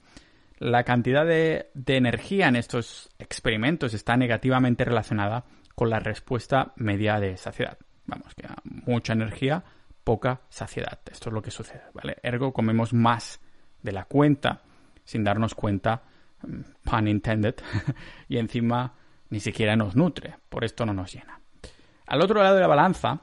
La 0.59 0.85
cantidad 0.85 1.27
de, 1.27 1.71
de 1.75 1.97
energía 1.97 2.49
en 2.49 2.57
estos 2.57 3.11
experimentos 3.19 3.93
está 3.93 4.17
negativamente 4.17 4.85
relacionada 4.85 5.45
con 5.75 5.91
la 5.91 6.01
respuesta 6.01 6.73
media 6.77 7.21
de 7.21 7.37
saciedad. 7.37 7.79
Vamos, 8.07 8.35
que 8.35 8.47
mucha 8.65 9.13
energía, 9.13 9.65
poca 10.05 10.43
saciedad. 10.49 11.01
Esto 11.11 11.29
es 11.29 11.35
lo 11.35 11.43
que 11.43 11.51
sucede, 11.51 11.85
¿vale? 11.93 12.17
Ergo, 12.23 12.53
comemos 12.53 12.93
más 12.93 13.41
de 13.83 13.93
la 13.93 14.05
cuenta 14.05 14.63
sin 15.05 15.25
darnos 15.25 15.55
cuenta, 15.55 16.03
mm, 16.43 16.61
pun 16.85 17.09
intended, 17.09 17.55
y 18.29 18.39
encima 18.39 18.95
ni 19.31 19.41
siquiera 19.41 19.77
nos 19.77 19.97
nutre, 19.97 20.37
por 20.49 20.65
esto 20.65 20.87
no 20.87 20.95
nos 20.95 21.13
llena. 21.13 21.41
Al 22.07 22.23
otro 22.23 22.43
lado 22.43 22.55
de 22.55 22.61
la 22.61 22.67
balanza 22.67 23.21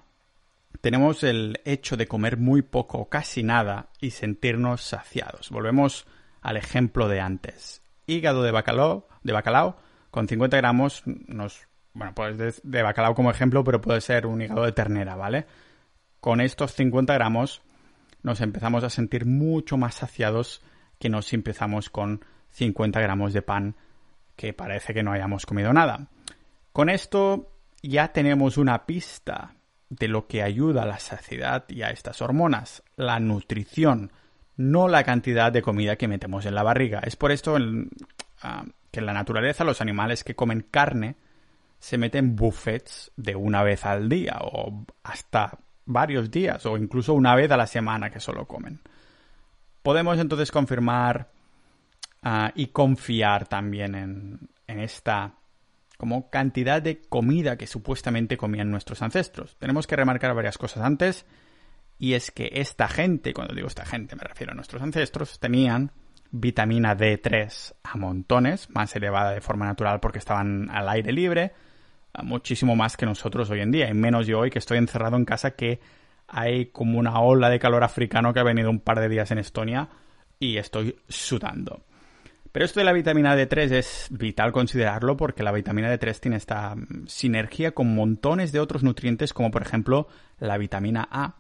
tenemos 0.82 1.24
el 1.24 1.60
hecho 1.66 1.98
de 1.98 2.08
comer 2.08 2.38
muy 2.38 2.62
poco 2.62 3.10
casi 3.10 3.44
nada 3.44 3.90
y 4.00 4.12
sentirnos 4.12 4.82
saciados. 4.82 5.50
Volvemos 5.52 6.08
al 6.42 6.58
ejemplo 6.58 7.08
de 7.08 7.20
antes. 7.20 7.84
Hígado 8.08 8.44
de 8.44 8.52
bacalao, 8.52 9.08
de 9.24 9.34
bacalao 9.34 9.78
con 10.10 10.28
50 10.28 10.58
gramos 10.58 11.04
nos 11.06 11.68
bueno, 11.94 12.14
pues 12.16 12.62
de, 12.64 12.82
bacalao 12.82 13.14
como 13.16 13.32
ejemplo, 13.32 13.64
pero 13.64 13.82
puede 13.82 14.00
ser 14.02 14.26
un 14.26 14.42
hígado 14.42 14.64
de 14.64 14.72
ternera, 14.72 15.16
¿vale? 15.16 15.46
Con 16.20 16.40
estos 16.40 16.74
50 16.74 17.14
gramos 17.14 17.62
nos 18.24 18.40
empezamos 18.40 18.84
a 18.84 18.90
sentir 18.90 19.26
mucho 19.26 19.78
más 19.78 19.96
saciados 19.96 20.64
que 21.00 21.10
nos 21.10 21.34
empezamos 21.34 21.90
con 21.90 22.24
50 22.52 23.00
gramos 23.02 23.34
de 23.34 23.42
pan 23.42 23.76
que 24.42 24.54
parece 24.54 24.92
que 24.96 25.04
no 25.04 25.12
hayamos 25.12 25.46
comido 25.46 25.72
nada. 25.72 26.08
Con 26.74 26.90
esto 26.90 27.52
ya 27.84 28.08
tenemos 28.08 28.58
una 28.58 28.88
pista 28.88 29.54
de 29.88 30.08
lo 30.08 30.26
que 30.26 30.42
ayuda 30.42 30.82
a 30.82 30.88
la 30.88 30.98
saciedad 30.98 31.66
y 31.68 31.84
a 31.84 31.92
estas 31.92 32.24
hormonas, 32.24 32.82
la 32.96 33.20
nutrición, 33.20 34.12
no 34.58 34.88
la 34.88 35.04
cantidad 35.04 35.52
de 35.52 35.62
comida 35.62 35.96
que 35.96 36.08
metemos 36.08 36.48
en 36.48 36.56
la 36.56 36.64
barriga. 36.64 37.02
Es 37.04 37.16
por 37.16 37.32
esto 37.32 37.56
ah, 38.42 38.66
que 38.90 39.00
en 39.00 39.06
la 39.06 39.14
naturaleza 39.14 39.64
los 39.64 39.80
animales 39.80 40.24
que 40.24 40.34
comen 40.34 40.66
carne 40.72 41.18
se 41.78 42.00
meten 42.00 42.36
buffets 42.36 43.12
de 43.18 43.36
una 43.36 43.62
vez 43.62 43.86
al 43.86 44.10
día 44.10 44.40
o 44.42 44.88
hasta 45.04 45.60
varios 45.86 46.32
días 46.32 46.66
o 46.66 46.78
incluso 46.78 47.14
una 47.14 47.36
vez 47.36 47.52
a 47.52 47.58
la 47.58 47.68
semana 47.68 48.10
que 48.10 48.20
solo 48.20 48.48
comen. 48.48 48.80
Podemos 49.84 50.18
entonces 50.18 50.50
confirmar 50.50 51.30
ah, 52.22 52.52
y 52.56 52.68
confiar 52.68 53.48
también 53.48 53.96
en, 53.96 54.40
en 54.68 54.80
esta 54.80 55.36
como 55.98 56.32
cantidad 56.32 56.82
de 56.82 57.00
comida 57.00 57.58
que 57.58 57.68
supuestamente 57.68 58.36
comían 58.36 58.72
nuestros 58.72 59.04
ancestros. 59.04 59.56
Tenemos 59.58 59.86
que 59.86 59.96
remarcar 59.96 60.34
varias 60.34 60.58
cosas 60.58 60.84
antes 60.84 61.28
y 62.00 62.16
es 62.16 62.32
que 62.32 62.50
esta 62.54 62.88
gente, 62.88 63.34
cuando 63.34 63.54
digo 63.54 63.68
esta 63.68 63.86
gente 63.86 64.16
me 64.16 64.24
refiero 64.24 64.54
a 64.54 64.56
nuestros 64.56 64.82
ancestros, 64.82 65.40
tenían 65.40 65.92
vitamina 66.32 66.98
D3 66.98 67.76
a 67.84 67.98
montones, 67.98 68.68
más 68.72 68.96
elevada 68.96 69.32
de 69.32 69.42
forma 69.42 69.66
natural 69.66 70.00
porque 70.00 70.18
estaban 70.18 70.72
al 70.72 70.90
aire 70.90 71.12
libre, 71.12 71.54
muchísimo 72.24 72.76
más 72.76 72.98
que 72.98 73.06
nosotros 73.06 73.52
hoy 73.52 73.62
en 73.62 73.70
día, 73.72 73.88
y 73.88 73.94
menos 73.94 74.26
yo 74.26 74.40
hoy 74.40 74.50
que 74.50 74.60
estoy 74.60 74.80
encerrado 74.80 75.18
en 75.18 75.26
casa 75.26 75.52
que 75.52 75.80
hay 76.28 76.68
como 76.68 76.98
una 76.98 77.20
ola 77.20 77.50
de 77.50 77.60
calor 77.60 77.84
africano 77.84 78.34
que 78.34 78.40
ha 78.40 78.44
venido 78.44 78.70
un 78.70 78.80
par 78.80 79.00
de 79.00 79.10
días 79.10 79.30
en 79.30 79.38
Estonia 79.38 79.90
y 80.40 80.58
estoy 80.58 80.96
sudando. 81.08 81.84
Pero 82.52 82.66
esto 82.66 82.80
de 82.80 82.86
la 82.86 82.94
vitamina 82.94 83.36
D3 83.36 83.72
es 83.72 84.08
vital 84.12 84.52
considerarlo 84.52 85.16
porque 85.16 85.44
la 85.44 85.52
vitamina 85.52 85.94
D3 85.94 86.20
tiene 86.20 86.38
esta 86.38 86.76
mm, 86.76 87.08
sinergia 87.08 87.72
con 87.72 87.96
montones 87.96 88.52
de 88.52 88.60
otros 88.60 88.84
nutrientes 88.84 89.34
como 89.34 89.52
por 89.52 89.62
ejemplo 89.62 90.08
la 90.40 90.58
vitamina 90.58 91.08
A. 91.12 91.36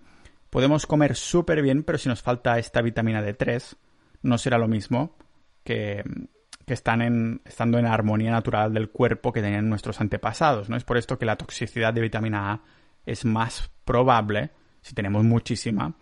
Podemos 0.49 0.85
comer 0.85 1.15
súper 1.15 1.61
bien, 1.61 1.83
pero 1.83 1.97
si 1.97 2.09
nos 2.09 2.21
falta 2.21 2.59
esta 2.59 2.81
vitamina 2.81 3.21
D3 3.21 3.75
no 4.23 4.37
será 4.37 4.57
lo 4.57 4.67
mismo 4.67 5.15
que 5.63 6.03
mm, 6.05 6.23
que 6.65 6.75
están 6.75 7.01
en, 7.01 7.41
estando 7.43 7.79
en 7.79 7.85
armonía 7.85 8.31
natural 8.31 8.73
del 8.73 8.91
cuerpo 8.91 9.33
que 9.33 9.41
tenían 9.41 9.67
nuestros 9.67 9.99
antepasados, 9.99 10.69
¿no? 10.69 10.77
Es 10.77 10.83
por 10.83 10.95
esto 10.95 11.17
que 11.17 11.25
la 11.25 11.35
toxicidad 11.35 11.93
de 11.93 12.01
vitamina 12.01 12.51
A 12.51 12.61
es 13.05 13.25
más 13.25 13.71
probable, 13.83 14.51
si 14.81 14.93
tenemos 14.93 15.23
muchísima, 15.23 15.95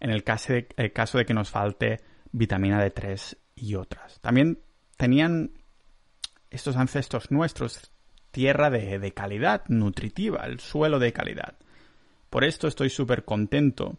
en 0.00 0.10
el 0.10 0.24
caso 0.24 0.54
el 0.54 0.92
caso 0.92 1.18
de 1.18 1.26
que 1.26 1.34
nos 1.34 1.50
falte 1.50 2.00
vitamina 2.32 2.84
D3 2.84 3.36
y 3.56 3.74
otras. 3.74 4.20
También 4.20 4.60
tenían 4.96 5.50
estos 6.50 6.76
ancestros 6.76 7.30
nuestros 7.30 7.90
tierra 8.30 8.68
de, 8.68 9.12
calidad, 9.12 9.64
nutritiva, 9.68 10.44
el 10.44 10.60
suelo 10.60 10.98
de 10.98 11.12
calidad. 11.12 11.54
Por 12.28 12.44
esto 12.44 12.68
estoy 12.68 12.90
súper 12.90 13.24
contento 13.24 13.98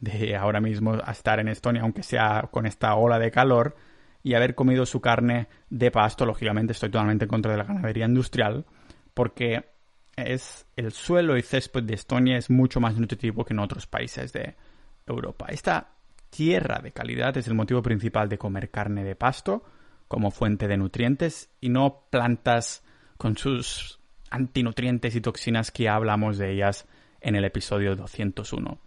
de 0.00 0.36
ahora 0.36 0.60
mismo 0.60 0.94
estar 0.94 1.38
en 1.38 1.48
Estonia, 1.48 1.82
aunque 1.82 2.02
sea 2.02 2.48
con 2.50 2.64
esta 2.64 2.94
ola 2.94 3.18
de 3.18 3.30
calor, 3.30 3.76
y 4.22 4.34
haber 4.34 4.54
comido 4.54 4.86
su 4.86 5.02
carne 5.02 5.48
de 5.68 5.90
pasto. 5.90 6.24
Lógicamente 6.24 6.72
estoy 6.72 6.90
totalmente 6.90 7.26
en 7.26 7.28
contra 7.28 7.52
de 7.52 7.58
la 7.58 7.64
ganadería 7.64 8.06
industrial 8.06 8.64
porque 9.12 9.66
es 10.16 10.66
el 10.76 10.92
suelo 10.92 11.36
y 11.36 11.42
césped 11.42 11.82
de 11.82 11.94
Estonia 11.94 12.38
es 12.38 12.48
mucho 12.48 12.80
más 12.80 12.96
nutritivo 12.96 13.44
que 13.44 13.52
en 13.52 13.60
otros 13.60 13.86
países 13.86 14.32
de 14.32 14.56
Europa. 15.06 15.46
Esta 15.50 15.97
tierra 16.30 16.80
de 16.82 16.92
calidad 16.92 17.36
es 17.36 17.48
el 17.48 17.54
motivo 17.54 17.82
principal 17.82 18.28
de 18.28 18.38
comer 18.38 18.70
carne 18.70 19.04
de 19.04 19.16
pasto 19.16 19.64
como 20.08 20.30
fuente 20.30 20.68
de 20.68 20.76
nutrientes 20.76 21.50
y 21.60 21.68
no 21.68 22.04
plantas 22.10 22.82
con 23.16 23.36
sus 23.36 24.00
antinutrientes 24.30 25.14
y 25.14 25.20
toxinas 25.20 25.70
que 25.70 25.88
hablamos 25.88 26.38
de 26.38 26.52
ellas 26.52 26.86
en 27.20 27.34
el 27.36 27.44
episodio 27.44 27.96
201. 27.96 28.78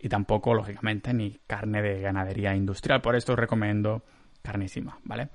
Y 0.00 0.08
tampoco, 0.08 0.54
lógicamente, 0.54 1.12
ni 1.12 1.40
carne 1.46 1.82
de 1.82 2.00
ganadería 2.00 2.54
industrial. 2.54 3.00
Por 3.00 3.16
esto 3.16 3.32
os 3.32 3.38
recomiendo 3.38 4.04
carnísima, 4.42 4.98
¿vale? 5.04 5.30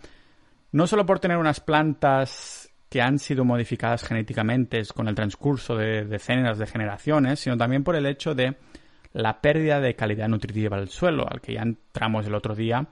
No 0.72 0.88
solo 0.88 1.05
por 1.05 1.19
tener 1.19 1.38
unas 1.38 1.60
plantas 1.60 2.69
que 2.89 3.01
han 3.01 3.19
sido 3.19 3.43
modificadas 3.43 4.03
genéticamente 4.03 4.81
con 4.93 5.07
el 5.07 5.15
transcurso 5.15 5.75
de 5.75 6.05
decenas 6.05 6.57
de 6.57 6.67
generaciones, 6.67 7.39
sino 7.39 7.57
también 7.57 7.83
por 7.83 7.95
el 7.95 8.05
hecho 8.05 8.36
de 8.36 8.55
la 9.13 9.41
pérdida 9.41 9.79
de 9.79 9.96
calidad 9.96 10.27
nutritiva 10.27 10.77
del 10.77 10.89
suelo, 10.89 11.25
al 11.29 11.39
que 11.39 11.53
ya 11.53 11.62
entramos 11.62 12.25
el 12.25 12.36
otro 12.36 12.55
día 12.55 12.88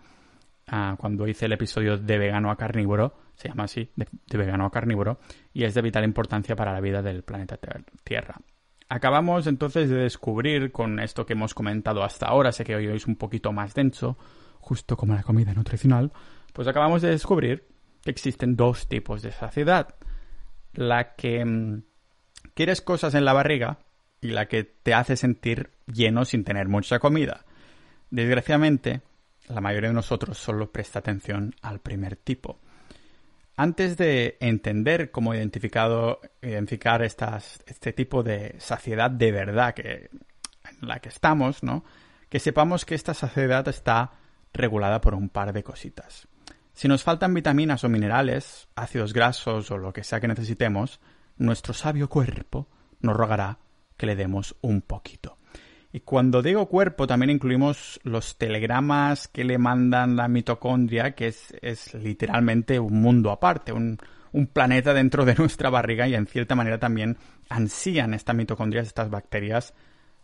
ah, 0.67 0.95
cuando 0.97 1.27
hice 1.27 1.47
el 1.47 1.53
episodio 1.53 1.97
de 1.97 2.17
vegano 2.17 2.51
a 2.51 2.55
carnívoro, 2.55 3.15
se 3.35 3.49
llama 3.49 3.63
así, 3.63 3.89
de, 3.95 4.07
de, 4.27 4.37
vegano 4.37 4.65
a 4.65 4.71
carnívoro, 4.71 5.19
y 5.53 5.63
es 5.63 5.73
de 5.73 5.81
vital 5.81 6.03
importancia 6.03 6.55
para 6.55 6.71
la 6.71 6.79
vida 6.79 7.01
del 7.01 7.23
planeta 7.23 7.57
Tierra. 8.03 8.35
Acabamos 8.87 9.47
entonces 9.47 9.89
de 9.89 9.95
descubrir 9.95 10.71
con 10.71 10.99
esto 10.99 11.25
que 11.25 11.33
hemos 11.33 11.53
comentado 11.53 12.03
hasta 12.03 12.27
ahora, 12.27 12.51
sé 12.51 12.63
que 12.63 12.75
hoy 12.75 12.87
es 12.87 13.07
un 13.07 13.15
poquito 13.15 13.51
más 13.51 13.73
denso, 13.73 14.17
justo 14.59 14.95
como 14.95 15.15
la 15.15 15.23
comida 15.23 15.53
nutricional, 15.53 16.11
pues 16.53 16.67
acabamos 16.67 17.01
de 17.01 17.09
descubrir 17.09 17.67
que 18.03 18.11
existen 18.11 18.55
dos 18.55 18.87
tipos 18.87 19.21
de 19.21 19.31
saciedad. 19.31 19.95
La 20.73 21.15
que 21.15 21.43
mm, 21.43 21.83
quieres 22.53 22.81
cosas 22.81 23.15
en 23.15 23.25
la 23.25 23.33
barriga 23.33 23.79
y 24.21 24.29
la 24.29 24.47
que 24.47 24.63
te 24.63 24.93
hace 24.93 25.17
sentir 25.17 25.71
lleno 25.87 26.25
sin 26.25 26.43
tener 26.43 26.67
mucha 26.67 26.99
comida. 26.99 27.43
Desgraciadamente, 28.11 29.01
la 29.47 29.61
mayoría 29.61 29.89
de 29.89 29.95
nosotros 29.95 30.37
solo 30.37 30.71
presta 30.71 30.99
atención 30.99 31.55
al 31.61 31.79
primer 31.79 32.15
tipo. 32.15 32.59
Antes 33.57 33.97
de 33.97 34.37
entender 34.39 35.11
cómo 35.11 35.35
identificado, 35.35 36.21
identificar 36.41 37.01
este 37.03 37.93
tipo 37.93 38.23
de 38.23 38.55
saciedad 38.59 39.11
de 39.11 39.31
verdad 39.31 39.73
que, 39.73 40.09
en 40.81 40.87
la 40.87 40.99
que 40.99 41.09
estamos, 41.09 41.63
¿no? 41.63 41.83
que 42.29 42.39
sepamos 42.39 42.85
que 42.85 42.95
esta 42.95 43.13
saciedad 43.13 43.67
está 43.67 44.13
regulada 44.53 45.01
por 45.01 45.15
un 45.15 45.29
par 45.29 45.51
de 45.51 45.63
cositas. 45.63 46.27
Si 46.73 46.87
nos 46.87 47.03
faltan 47.03 47.33
vitaminas 47.33 47.83
o 47.83 47.89
minerales, 47.89 48.69
ácidos 48.75 49.13
grasos 49.13 49.69
o 49.69 49.77
lo 49.77 49.91
que 49.91 50.05
sea 50.05 50.21
que 50.21 50.29
necesitemos, 50.29 51.01
nuestro 51.37 51.73
sabio 51.73 52.07
cuerpo 52.07 52.69
nos 53.01 53.17
rogará 53.17 53.59
que 54.01 54.07
le 54.07 54.15
demos 54.15 54.55
un 54.61 54.81
poquito. 54.81 55.37
Y 55.93 55.99
cuando 55.99 56.41
digo 56.41 56.65
cuerpo 56.67 57.05
también 57.05 57.29
incluimos 57.29 57.99
los 58.01 58.35
telegramas 58.35 59.27
que 59.27 59.43
le 59.43 59.59
mandan 59.59 60.15
la 60.15 60.27
mitocondria, 60.27 61.13
que 61.13 61.27
es, 61.27 61.93
literalmente 61.93 62.79
un 62.79 62.99
mundo 62.99 63.29
aparte, 63.29 63.71
un, 63.71 63.99
planeta 64.53 64.95
dentro 64.95 65.23
de 65.23 65.35
nuestra 65.37 65.69
barriga 65.69 66.07
y 66.07 66.15
en 66.15 66.25
cierta 66.25 66.55
manera 66.55 66.79
también 66.79 67.19
ansían 67.47 68.15
estas 68.15 68.35
mitocondrias, 68.35 68.87
estas 68.87 69.11
bacterias, 69.11 69.75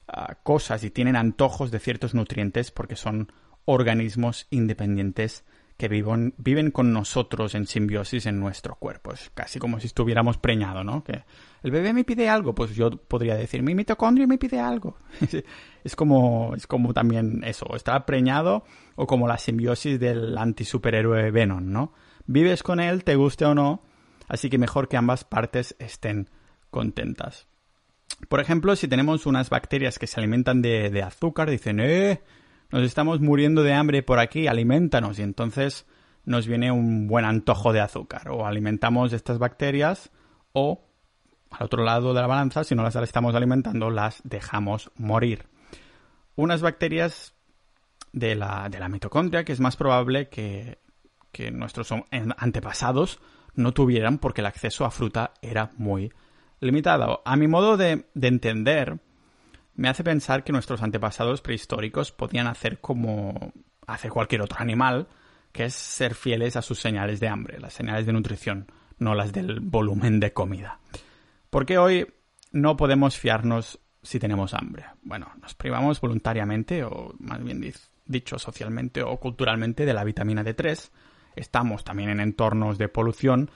ah, 0.07 0.38
cosas 0.41 0.84
y 0.84 0.89
tienen 0.89 1.15
antojos 1.15 1.69
de 1.69 1.77
ciertos 1.77 2.15
nutrientes 2.15 2.72
porque 2.72 2.96
son 2.96 3.31
organismos 3.65 4.48
independientes 4.50 5.46
que 5.77 5.88
viven, 5.88 6.72
con 6.72 6.91
nosotros 6.91 7.53
en 7.53 7.67
simbiosis 7.67 8.25
en 8.25 8.39
nuestro 8.39 8.75
cuerpo. 8.75 9.13
Es 9.13 9.29
casi 9.34 9.60
como 9.60 9.79
si 9.79 9.86
estuviéramos 9.86 10.38
preñados, 10.38 10.84
¿no? 10.84 11.03
Que 11.03 11.24
el 11.62 11.72
bebé 11.72 11.93
me 11.93 12.03
pide 12.03 12.27
algo, 12.27 12.55
pues 12.55 12.75
yo 12.75 12.89
podría 12.89 13.36
decir, 13.36 13.62
mi 13.62 13.75
mitocondrio 13.75 14.27
me 14.27 14.39
pide 14.39 14.60
algo. 14.60 14.98
es 15.84 15.96
como, 15.96 16.53
es 16.55 16.65
como 16.65 16.93
también 16.93 17.43
eso, 17.43 17.75
está 17.75 18.05
preñado 18.07 18.63
o 18.96 19.05
como 19.05 19.27
la 19.27 19.38
simbiosis 19.38 20.00
del 20.00 20.36
antisuperhéroe 20.36 21.29
Venom, 21.29 21.72
¿no? 21.72 21.93
Vives 22.25 22.63
con 22.63 22.79
él, 22.79 23.03
te 23.03 23.15
guste 23.15 23.46
o 23.46 23.53
no, 23.53 23.84
así 24.27 24.50
que 24.50 24.57
mejor 24.57 24.88
que 24.88 24.98
ambas 24.98 25.24
partes 25.24 25.75
estén 25.77 26.29
contentas. 26.72 27.48
Por 28.29 28.39
ejemplo, 28.39 28.75
si 28.75 28.88
tenemos 28.88 29.27
unas 29.27 29.51
bacterias 29.51 30.00
que 30.00 30.07
se 30.07 30.19
alimentan 30.19 30.63
de, 30.63 30.89
de 30.89 31.03
azúcar, 31.03 31.51
dicen, 31.51 31.79
eh, 31.79 32.22
nos 32.71 32.83
estamos 32.83 33.19
muriendo 33.21 33.63
de 33.63 33.74
hambre 33.74 34.03
por 34.03 34.19
aquí, 34.19 34.47
alimentanos. 34.47 35.19
Y 35.19 35.21
entonces 35.21 35.86
nos 36.25 36.47
viene 36.47 36.71
un 36.71 37.07
buen 37.07 37.25
antojo 37.25 37.74
de 37.74 37.79
azúcar. 37.79 38.29
O 38.29 38.45
alimentamos 38.45 39.13
estas 39.13 39.39
bacterias 39.39 40.12
o, 40.53 40.83
al 41.51 41.65
otro 41.65 41.83
lado 41.83 42.13
de 42.13 42.21
la 42.21 42.27
balanza, 42.27 42.63
si 42.63 42.75
no 42.75 42.83
las 42.83 42.95
estamos 42.95 43.36
alimentando, 43.36 43.89
las 43.89 44.21
dejamos 44.24 44.91
morir. 44.95 45.45
Unas 46.36 46.62
bacterias 46.62 47.33
de 48.12 48.36
la, 48.36 48.67
de 48.69 48.79
la 48.79 48.89
mitocondria 48.89 49.43
que 49.43 49.53
es 49.53 49.59
más 49.59 49.75
probable 49.75 50.27
que, 50.29 50.79
que 51.31 51.51
nuestros 51.51 51.93
antepasados 52.38 53.19
no 53.55 53.74
tuvieran 53.74 54.17
porque 54.17 54.41
el 54.41 54.47
acceso 54.47 54.86
a 54.86 54.91
fruta 54.91 55.33
era 55.41 55.71
muy 55.77 56.12
limitado. 56.59 57.21
A 57.25 57.36
mi 57.36 57.47
modo 57.47 57.77
de, 57.77 58.05
de 58.13 58.27
entender, 58.27 59.00
me 59.77 59.89
hace 59.89 60.03
pensar 60.03 60.43
que 60.43 60.51
nuestros 60.51 60.81
antepasados 60.81 61.41
prehistóricos 61.41 62.12
podían 62.12 62.48
hacer 62.48 62.79
como 62.79 63.53
hace 63.86 64.10
cualquier 64.10 64.41
otro 64.41 64.57
animal, 64.60 65.07
que 65.51 65.65
es 65.65 65.75
ser 65.75 66.15
fieles 66.15 66.55
a 66.55 66.62
sus 66.62 66.79
señales 66.79 67.19
de 67.19 67.27
hambre, 67.27 67.60
las 67.60 67.74
señales 67.74 68.05
de 68.05 68.13
nutrición, 68.13 68.72
no 68.98 69.13
las 69.13 69.31
del 69.31 69.60
volumen 69.60 70.19
de 70.19 70.34
comida. 70.34 70.79
Porque 71.51 71.77
hoy 71.77 72.07
no 72.51 72.75
podemos 72.75 73.17
fiarnos 73.17 73.79
si 74.01 74.19
tenemos 74.19 74.55
hambre. 74.55 74.86
Bueno, 75.03 75.31
nos 75.41 75.53
privamos 75.53 76.01
voluntariamente, 76.01 76.84
o 76.84 77.13
más 77.19 77.43
bien 77.43 77.63
dicho 78.05 78.39
socialmente 78.39 79.03
o 79.03 79.17
culturalmente, 79.19 79.86
de 79.86 79.93
la 79.93 80.03
vitamina 80.03 80.43
D3. 80.43 80.89
Estamos 81.36 81.84
también 81.84 82.10
en 82.10 82.19
entornos 82.19 82.79
de 82.79 82.89
polución, 82.89 83.51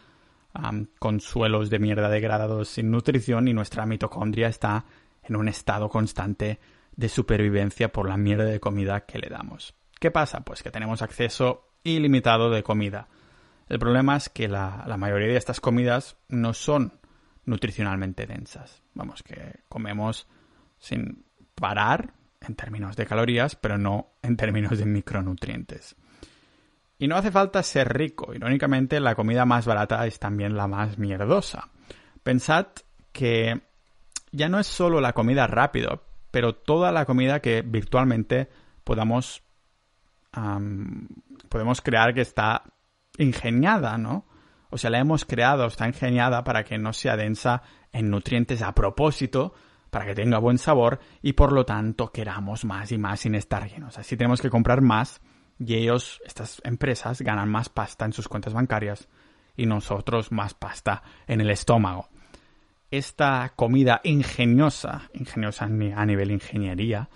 con 0.99 1.19
suelos 1.19 1.69
de 1.69 1.79
mierda 1.79 2.09
degradados 2.09 2.69
sin 2.69 2.91
nutrición 2.91 3.47
y 3.47 3.53
nuestra 3.53 3.85
mitocondria 3.85 4.49
está 4.49 4.85
en 5.23 5.35
un 5.35 5.47
estado 5.47 5.89
constante 5.89 6.59
de 6.95 7.09
supervivencia 7.09 7.91
por 7.91 8.07
la 8.07 8.17
mierda 8.17 8.45
de 8.45 8.59
comida 8.59 9.05
que 9.05 9.19
le 9.19 9.29
damos. 9.29 9.75
¿Qué 9.99 10.11
pasa? 10.11 10.41
Pues 10.41 10.63
que 10.63 10.71
tenemos 10.71 11.01
acceso 11.01 11.69
ilimitado 11.83 12.49
de 12.49 12.63
comida. 12.63 13.07
El 13.69 13.79
problema 13.79 14.17
es 14.17 14.29
que 14.29 14.47
la, 14.47 14.83
mayoría 14.97 15.27
de 15.27 15.37
estas 15.37 15.61
comidas 15.61 16.17
no 16.27 16.53
son 16.53 16.99
nutricionalmente 17.45 18.25
densas. 18.25 18.83
Vamos, 18.93 19.23
que 19.23 19.61
comemos 19.69 20.27
sin 20.77 21.25
parar 21.55 22.13
en 22.41 22.55
términos 22.55 22.95
de 22.95 23.05
calorías, 23.05 23.55
pero 23.55 23.77
no 23.77 24.13
en 24.21 24.35
términos 24.35 24.77
de 24.77 24.85
micronutrientes. 24.85 25.95
Y 26.97 27.07
no 27.07 27.15
hace 27.15 27.31
falta 27.31 27.63
ser 27.63 27.93
rico. 27.93 28.33
Irónicamente, 28.33 28.99
la 28.99 29.15
comida 29.15 29.45
más 29.45 29.65
barata 29.65 30.05
es 30.05 30.19
también 30.19 30.55
la 30.55 30.67
más 30.67 30.97
mierdosa. 30.97 31.69
Pensad 32.23 32.67
que 33.11 33.61
ya 34.31 34.49
no 34.49 34.59
es 34.59 34.67
solo 34.67 35.01
la 35.01 35.13
comida 35.13 35.47
rápido, 35.47 36.03
pero 36.31 36.55
toda 36.55 36.91
la 36.91 37.05
comida 37.05 37.39
que 37.41 37.61
virtualmente 37.61 38.49
podamos 38.83 39.43
podemos 41.49 41.81
crear 41.81 42.13
que 42.13 42.21
está 42.21 42.63
ingeniada, 43.17 43.97
¿no? 43.97 44.25
O 44.69 44.77
sea, 44.77 44.89
la 44.89 44.99
hemos 44.99 45.25
creado, 45.25 45.65
está 45.65 45.85
ingeniada 45.87 46.45
para 46.45 46.63
que 46.63 46.77
no 46.77 46.93
sea 46.93 47.17
densa 47.17 47.63
en 47.91 48.09
nutrientes 48.09 48.61
a 48.61 48.73
propósito, 48.73 49.53
para 49.89 50.05
que 50.05 50.15
tenga 50.15 50.37
buen 50.37 50.57
sabor 50.57 50.99
y 51.21 51.33
por 51.33 51.51
lo 51.51 51.65
tanto 51.65 52.13
queramos 52.13 52.63
más 52.63 52.93
y 52.93 52.97
más 52.97 53.19
sin 53.19 53.35
estar 53.35 53.69
llenos. 53.69 53.97
Así 53.97 54.15
tenemos 54.15 54.41
que 54.41 54.49
comprar 54.49 54.81
más 54.81 55.21
y 55.59 55.75
ellos, 55.75 56.21
estas 56.25 56.61
empresas, 56.63 57.21
ganan 57.21 57.49
más 57.49 57.67
pasta 57.67 58.05
en 58.05 58.13
sus 58.13 58.29
cuentas 58.29 58.53
bancarias 58.53 59.09
y 59.57 59.65
nosotros 59.65 60.31
más 60.31 60.53
pasta 60.53 61.03
en 61.27 61.41
el 61.41 61.51
estómago. 61.51 62.07
Esta 62.91 63.53
comida 63.55 64.01
ingeniosa, 64.03 65.09
ingeniosa 65.13 65.65
a 65.65 66.05
nivel 66.05 66.31
ingeniería, 66.31 67.09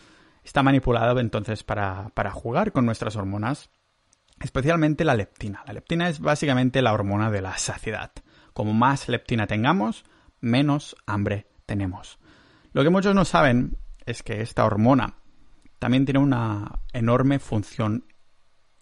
está 0.44 0.64
manipulada 0.64 1.20
entonces 1.22 1.64
para, 1.64 2.10
para 2.16 2.32
jugar 2.32 2.72
con 2.72 2.86
nuestras 2.86 3.16
hormonas, 3.16 3.70
especialmente 4.40 5.06
la 5.06 5.16
leptina. 5.16 5.64
La 5.68 5.74
leptina 5.74 6.10
es 6.10 6.20
básicamente 6.20 6.82
la 6.82 6.94
hormona 6.94 7.30
de 7.30 7.42
la 7.42 7.58
saciedad. 7.58 8.12
Como 8.54 8.74
más 8.74 9.10
leptina 9.10 9.48
tengamos, 9.48 10.06
menos 10.40 10.96
hambre 11.06 11.48
tenemos. 11.66 12.20
Lo 12.72 12.84
que 12.84 12.90
muchos 12.90 13.14
no 13.16 13.26
saben 13.26 13.78
es 14.06 14.24
que 14.24 14.42
esta 14.42 14.66
hormona 14.66 15.16
también 15.80 16.06
tiene 16.06 16.20
una 16.20 16.80
enorme 16.94 17.40
función 17.40 18.06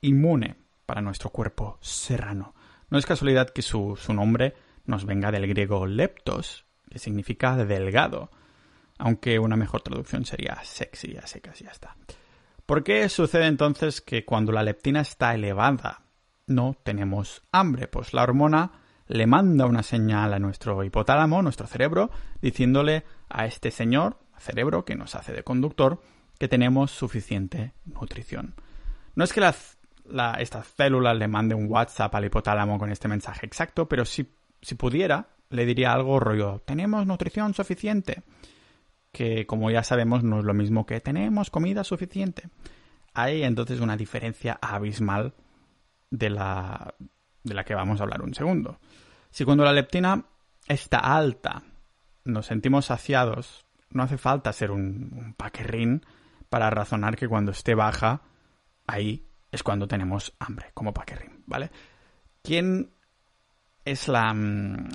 inmune 0.01 0.57
para 0.85 1.01
nuestro 1.01 1.29
cuerpo 1.29 1.77
serrano. 1.81 2.53
No 2.89 2.97
es 2.97 3.05
casualidad 3.05 3.49
que 3.49 3.61
su, 3.61 3.97
nombre 4.09 4.53
nos 4.85 5.05
venga 5.05 5.31
del 5.31 5.47
griego 5.47 5.85
leptos, 5.87 6.65
que 6.93 6.99
significa 6.99 7.55
delgado, 7.57 8.29
aunque 8.99 9.39
una 9.39 9.55
mejor 9.55 9.81
traducción 9.81 10.25
sería 10.25 10.59
sexy, 10.63 11.17
así 11.17 11.41
que 11.41 11.49
ya 11.51 11.71
está. 11.71 11.97
¿Por 12.67 12.83
qué 12.83 13.09
sucede 13.09 13.47
entonces 13.47 13.99
que 13.99 14.23
cuando 14.23 14.51
la 14.51 14.61
leptina 14.61 15.01
está 15.01 15.33
elevada 15.33 16.03
no 16.45 16.77
tenemos 16.83 17.41
hambre? 17.51 17.87
Pues 17.87 18.13
la 18.13 18.21
hormona 18.21 18.71
le 19.07 19.25
manda 19.25 19.65
una 19.65 19.81
señal 19.81 20.35
a 20.35 20.39
nuestro 20.39 20.83
hipotálamo, 20.83 21.41
nuestro 21.41 21.65
cerebro, 21.65 22.11
diciéndole 22.41 23.03
a 23.27 23.47
este 23.47 23.71
señor, 23.71 24.19
cerebro 24.37 24.85
que 24.85 24.95
nos 24.95 25.15
hace 25.15 25.33
de 25.33 25.43
conductor, 25.43 25.99
que 26.37 26.47
tenemos 26.47 26.91
suficiente 26.91 27.73
nutrición. 27.85 28.53
No 29.15 29.23
es 29.23 29.33
que 29.33 29.41
la, 29.41 30.35
esta 30.35 30.61
célula 30.61 31.15
le 31.15 31.27
mande 31.27 31.55
un 31.55 31.71
WhatsApp 31.71 32.13
al 32.13 32.25
hipotálamo 32.25 32.77
con 32.77 32.91
este 32.91 33.07
mensaje 33.07 33.47
exacto, 33.47 33.87
pero 33.89 34.05
si, 34.05 34.31
si 34.61 34.75
pudiera, 34.75 35.29
le 35.53 35.65
diría 35.65 35.93
algo 35.93 36.19
rollo, 36.19 36.61
tenemos 36.65 37.05
nutrición 37.05 37.53
suficiente, 37.53 38.23
que 39.11 39.45
como 39.45 39.69
ya 39.69 39.83
sabemos 39.83 40.23
no 40.23 40.39
es 40.39 40.45
lo 40.45 40.53
mismo 40.53 40.85
que 40.85 40.99
tenemos 40.99 41.51
comida 41.51 41.83
suficiente. 41.83 42.49
Hay 43.13 43.43
entonces 43.43 43.79
una 43.79 43.95
diferencia 43.95 44.57
abismal 44.59 45.33
de 46.09 46.31
la, 46.31 46.95
de 47.43 47.53
la 47.53 47.63
que 47.63 47.75
vamos 47.75 47.99
a 47.99 48.03
hablar 48.03 48.23
un 48.23 48.33
segundo. 48.33 48.79
Si 49.29 49.45
cuando 49.45 49.63
la 49.63 49.73
leptina 49.73 50.25
está 50.67 50.97
alta 50.97 51.63
nos 52.25 52.47
sentimos 52.47 52.85
saciados, 52.85 53.65
no 53.91 54.01
hace 54.01 54.17
falta 54.17 54.53
ser 54.53 54.71
un, 54.71 55.11
un 55.13 55.33
paquerrín 55.35 56.03
para 56.49 56.69
razonar 56.69 57.15
que 57.15 57.27
cuando 57.27 57.51
esté 57.51 57.75
baja, 57.75 58.21
ahí 58.87 59.27
es 59.51 59.61
cuando 59.61 59.87
tenemos 59.87 60.33
hambre, 60.39 60.71
como 60.73 60.93
paquerrín, 60.93 61.43
¿vale? 61.45 61.69
¿Quién 62.41 62.91
es 63.85 64.07
la, 64.07 64.33
mm, 64.33 64.89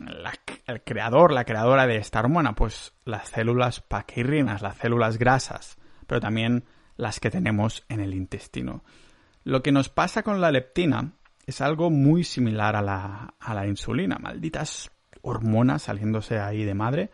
el 0.66 0.83
creador, 0.83 1.33
la 1.33 1.44
creadora 1.44 1.87
de 1.87 1.96
esta 1.96 2.20
hormona? 2.20 2.55
Pues 2.55 2.94
las 3.05 3.29
células 3.29 3.81
paquirrinas, 3.81 4.62
las 4.62 4.77
células 4.77 5.18
grasas, 5.18 5.79
pero 6.07 6.20
también 6.20 6.64
las 6.96 7.20
que 7.20 7.31
tenemos 7.31 7.85
en 7.88 8.01
el 8.01 8.14
intestino. 8.14 8.85
Lo 9.44 9.62
que 9.62 9.72
nos 9.72 9.88
pasa 9.88 10.22
con 10.22 10.40
la 10.40 10.51
leptina 10.51 11.12
es 11.46 11.61
algo 11.61 11.90
muy 11.90 12.24
similar 12.24 12.77
a 12.77 12.83
la, 12.83 13.35
a 13.38 13.55
la 13.55 13.66
insulina. 13.66 14.18
Malditas 14.18 14.90
hormonas 15.22 15.83
saliéndose 15.83 16.38
ahí 16.38 16.64
de 16.64 16.74
madre. 16.74 17.11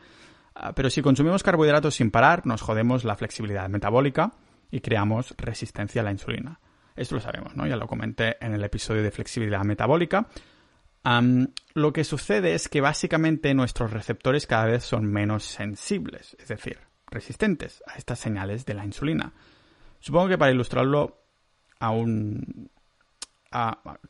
Ah, 0.54 0.72
pero 0.72 0.90
si 0.90 1.02
consumimos 1.02 1.42
carbohidratos 1.42 1.96
sin 1.96 2.10
parar, 2.10 2.46
nos 2.46 2.62
jodemos 2.62 3.04
la 3.04 3.16
flexibilidad 3.16 3.68
metabólica 3.68 4.32
y 4.70 4.80
creamos 4.80 5.34
resistencia 5.36 6.00
a 6.00 6.04
la 6.04 6.12
insulina. 6.12 6.60
Esto 6.96 7.16
lo 7.16 7.20
sabemos, 7.20 7.56
¿no? 7.56 7.66
Ya 7.66 7.76
lo 7.76 7.86
comenté 7.86 8.36
en 8.44 8.54
el 8.54 8.62
episodio 8.62 9.02
de 9.02 9.10
flexibilidad 9.10 9.62
metabólica. 9.64 10.26
Lo 11.74 11.92
que 11.92 12.04
sucede 12.04 12.54
es 12.54 12.68
que 12.68 12.80
básicamente 12.80 13.52
nuestros 13.54 13.92
receptores 13.92 14.46
cada 14.46 14.66
vez 14.66 14.84
son 14.84 15.04
menos 15.06 15.44
sensibles, 15.44 16.36
es 16.40 16.48
decir, 16.48 16.78
resistentes 17.06 17.82
a 17.86 17.96
estas 17.96 18.18
señales 18.18 18.64
de 18.64 18.74
la 18.74 18.84
insulina. 18.84 19.32
Supongo 20.00 20.28
que 20.28 20.38
para 20.38 20.52
ilustrarlo 20.52 21.20
aún 21.78 22.70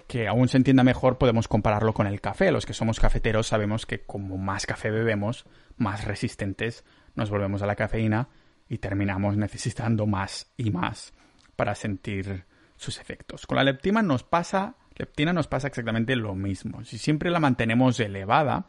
que 0.06 0.26
aún 0.26 0.48
se 0.48 0.56
entienda 0.56 0.84
mejor, 0.84 1.18
podemos 1.18 1.48
compararlo 1.48 1.92
con 1.92 2.06
el 2.06 2.20
café. 2.22 2.50
Los 2.50 2.64
que 2.64 2.72
somos 2.72 2.98
cafeteros 2.98 3.46
sabemos 3.46 3.84
que 3.84 4.00
como 4.00 4.38
más 4.38 4.64
café 4.64 4.90
bebemos, 4.90 5.44
más 5.76 6.04
resistentes 6.04 6.84
nos 7.14 7.28
volvemos 7.28 7.60
a 7.60 7.66
la 7.66 7.76
cafeína 7.76 8.28
y 8.68 8.78
terminamos 8.78 9.36
necesitando 9.36 10.06
más 10.06 10.52
y 10.56 10.70
más 10.70 11.12
para 11.56 11.74
sentir 11.74 12.46
sus 12.76 12.98
efectos. 12.98 13.46
Con 13.46 13.56
la 13.56 13.64
leptina 13.64 14.02
nos 14.02 14.22
pasa, 14.22 14.76
leptina 14.96 15.32
nos 15.32 15.46
pasa 15.46 15.68
exactamente 15.68 16.16
lo 16.16 16.34
mismo. 16.34 16.84
Si 16.84 16.98
siempre 16.98 17.30
la 17.30 17.40
mantenemos 17.40 17.98
elevada, 18.00 18.66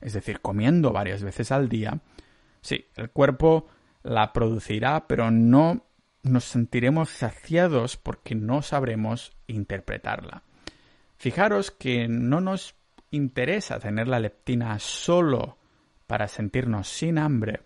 es 0.00 0.12
decir, 0.12 0.40
comiendo 0.40 0.92
varias 0.92 1.22
veces 1.22 1.50
al 1.52 1.68
día, 1.68 2.00
sí, 2.60 2.86
el 2.96 3.10
cuerpo 3.10 3.68
la 4.02 4.32
producirá, 4.32 5.06
pero 5.06 5.30
no 5.30 5.86
nos 6.22 6.44
sentiremos 6.44 7.10
saciados 7.10 7.96
porque 7.96 8.34
no 8.34 8.62
sabremos 8.62 9.36
interpretarla. 9.46 10.42
Fijaros 11.16 11.70
que 11.70 12.08
no 12.08 12.40
nos 12.40 12.74
interesa 13.10 13.78
tener 13.78 14.08
la 14.08 14.20
leptina 14.20 14.78
solo 14.78 15.58
para 16.06 16.28
sentirnos 16.28 16.88
sin 16.88 17.18
hambre, 17.18 17.60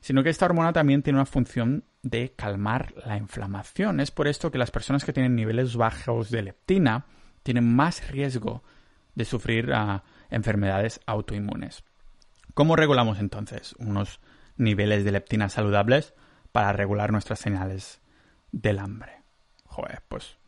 sino 0.00 0.22
que 0.22 0.30
esta 0.30 0.46
hormona 0.46 0.72
también 0.72 1.02
tiene 1.02 1.18
una 1.18 1.26
función 1.26 1.84
de 2.02 2.32
calmar 2.34 2.94
la 3.04 3.16
inflamación. 3.16 4.00
Es 4.00 4.10
por 4.10 4.28
esto 4.28 4.50
que 4.50 4.58
las 4.58 4.70
personas 4.70 5.04
que 5.04 5.12
tienen 5.12 5.34
niveles 5.34 5.76
bajos 5.76 6.30
de 6.30 6.42
leptina 6.42 7.06
tienen 7.48 7.74
más 7.74 8.06
riesgo 8.10 8.62
de 9.14 9.24
sufrir 9.24 9.72
ah, 9.72 10.04
enfermedades 10.30 11.00
autoinmunes. 11.06 11.82
¿Cómo 12.54 12.76
regulamos 12.76 13.18
entonces 13.18 13.74
unos 13.78 14.20
niveles 14.56 15.04
de 15.04 15.12
leptina 15.12 15.48
saludables? 15.48 16.14
para 16.52 16.72
regular 16.72 17.12
nuestras 17.12 17.38
señales 17.38 18.00
del 18.52 18.78
hambre. 18.78 19.22
Joder, 19.64 20.02
pues 20.08 20.38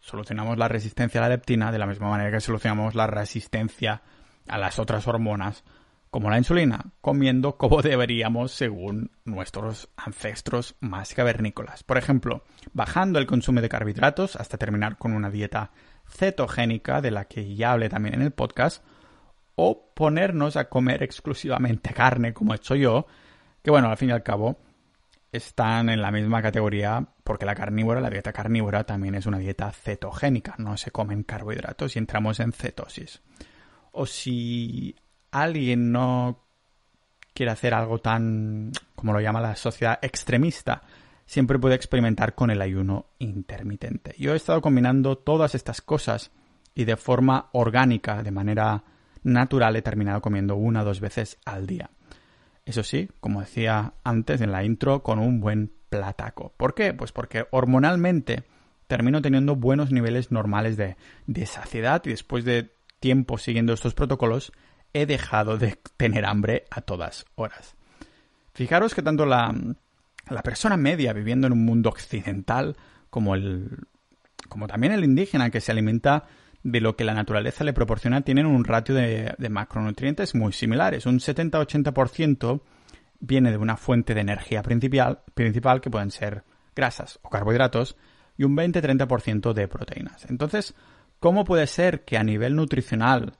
solucionamos 0.00 0.58
la 0.58 0.68
resistencia 0.68 1.20
a 1.20 1.28
la 1.28 1.36
leptina 1.36 1.70
de 1.70 1.78
la 1.78 1.86
misma 1.86 2.08
manera 2.08 2.30
que 2.30 2.40
solucionamos 2.40 2.94
la 2.94 3.06
resistencia 3.06 4.02
a 4.48 4.58
las 4.58 4.78
otras 4.78 5.06
hormonas 5.06 5.64
como 6.10 6.28
la 6.28 6.38
insulina, 6.38 6.86
comiendo 7.00 7.56
como 7.56 7.82
deberíamos 7.82 8.52
según 8.52 9.12
nuestros 9.24 9.90
ancestros 9.96 10.74
más 10.80 11.14
cavernícolas. 11.14 11.84
Por 11.84 11.98
ejemplo, 11.98 12.42
bajando 12.72 13.18
el 13.18 13.26
consumo 13.26 13.60
de 13.60 13.68
carbohidratos 13.68 14.34
hasta 14.34 14.58
terminar 14.58 14.98
con 14.98 15.12
una 15.12 15.30
dieta 15.30 15.70
cetogénica, 16.10 17.00
de 17.00 17.10
la 17.10 17.26
que 17.26 17.54
ya 17.54 17.72
hablé 17.72 17.88
también 17.88 18.16
en 18.16 18.22
el 18.22 18.32
podcast, 18.32 18.84
o 19.54 19.92
ponernos 19.94 20.56
a 20.56 20.68
comer 20.68 21.02
exclusivamente 21.02 21.92
carne, 21.92 22.32
como 22.32 22.52
he 22.52 22.56
hecho 22.56 22.74
yo, 22.74 23.06
que 23.62 23.70
bueno, 23.70 23.90
al 23.90 23.96
fin 23.96 24.10
y 24.10 24.12
al 24.12 24.22
cabo, 24.22 24.58
están 25.32 25.88
en 25.88 26.02
la 26.02 26.10
misma 26.10 26.42
categoría 26.42 27.06
porque 27.22 27.46
la 27.46 27.54
carnívora, 27.54 28.00
la 28.00 28.10
dieta 28.10 28.32
carnívora 28.32 28.84
también 28.84 29.14
es 29.14 29.26
una 29.26 29.38
dieta 29.38 29.70
cetogénica, 29.70 30.54
no 30.58 30.76
se 30.76 30.90
comen 30.90 31.22
carbohidratos 31.22 31.94
y 31.94 31.98
entramos 31.98 32.40
en 32.40 32.52
cetosis. 32.52 33.22
O 33.92 34.06
si 34.06 34.96
alguien 35.30 35.92
no 35.92 36.40
quiere 37.34 37.52
hacer 37.52 37.74
algo 37.74 37.98
tan, 37.98 38.72
como 38.94 39.12
lo 39.12 39.20
llama 39.20 39.40
la 39.40 39.56
sociedad, 39.56 39.98
extremista, 40.02 40.82
siempre 41.30 41.60
puede 41.60 41.76
experimentar 41.76 42.34
con 42.34 42.50
el 42.50 42.60
ayuno 42.60 43.06
intermitente. 43.20 44.16
Yo 44.18 44.32
he 44.32 44.36
estado 44.36 44.60
combinando 44.60 45.16
todas 45.16 45.54
estas 45.54 45.80
cosas 45.80 46.32
y 46.74 46.86
de 46.86 46.96
forma 46.96 47.50
orgánica, 47.52 48.24
de 48.24 48.32
manera 48.32 48.82
natural 49.22 49.76
he 49.76 49.82
terminado 49.82 50.20
comiendo 50.22 50.56
una 50.56 50.82
o 50.82 50.84
dos 50.84 50.98
veces 50.98 51.38
al 51.44 51.68
día. 51.68 51.90
Eso 52.66 52.82
sí, 52.82 53.08
como 53.20 53.42
decía 53.42 53.94
antes 54.02 54.40
en 54.40 54.50
la 54.50 54.64
intro, 54.64 55.04
con 55.04 55.20
un 55.20 55.38
buen 55.38 55.72
plataco. 55.88 56.52
¿Por 56.56 56.74
qué? 56.74 56.94
Pues 56.94 57.12
porque 57.12 57.46
hormonalmente 57.52 58.42
termino 58.88 59.22
teniendo 59.22 59.54
buenos 59.54 59.92
niveles 59.92 60.32
normales 60.32 60.76
de, 60.76 60.96
de 61.28 61.46
saciedad 61.46 62.02
y 62.06 62.10
después 62.10 62.44
de 62.44 62.74
tiempo 62.98 63.38
siguiendo 63.38 63.72
estos 63.72 63.94
protocolos 63.94 64.50
he 64.92 65.06
dejado 65.06 65.58
de 65.58 65.78
tener 65.96 66.24
hambre 66.26 66.64
a 66.72 66.80
todas 66.80 67.24
horas. 67.36 67.76
Fijaros 68.52 68.96
que 68.96 69.02
tanto 69.02 69.26
la, 69.26 69.54
la 70.30 70.42
persona 70.42 70.76
media 70.76 71.12
viviendo 71.12 71.46
en 71.46 71.52
un 71.52 71.64
mundo 71.64 71.90
occidental 71.90 72.76
como 73.10 73.34
el 73.34 73.78
como 74.48 74.66
también 74.66 74.92
el 74.92 75.04
indígena 75.04 75.50
que 75.50 75.60
se 75.60 75.72
alimenta 75.72 76.24
de 76.62 76.80
lo 76.80 76.96
que 76.96 77.04
la 77.04 77.14
naturaleza 77.14 77.64
le 77.64 77.72
proporciona 77.72 78.20
tienen 78.22 78.46
un 78.46 78.64
ratio 78.64 78.94
de, 78.94 79.34
macronutrientes 79.48 80.34
muy 80.34 80.52
similares. 80.52 81.06
Un 81.06 81.18
70-80% 81.18 82.60
viene 83.20 83.50
de 83.50 83.56
una 83.56 83.76
fuente 83.76 84.14
de 84.14 84.20
energía 84.20 84.62
principal, 84.62 85.20
principal 85.34 85.80
que 85.80 85.90
pueden 85.90 86.10
ser 86.10 86.44
grasas 86.74 87.18
o 87.22 87.30
carbohidratos 87.30 87.96
y 88.36 88.44
un 88.44 88.56
20-30% 88.56 89.52
de 89.52 89.68
proteínas. 89.68 90.26
Entonces, 90.28 90.74
¿cómo 91.18 91.44
puede 91.44 91.66
ser 91.66 92.04
que 92.04 92.18
a 92.18 92.24
nivel 92.24 92.56
nutricional 92.56 93.34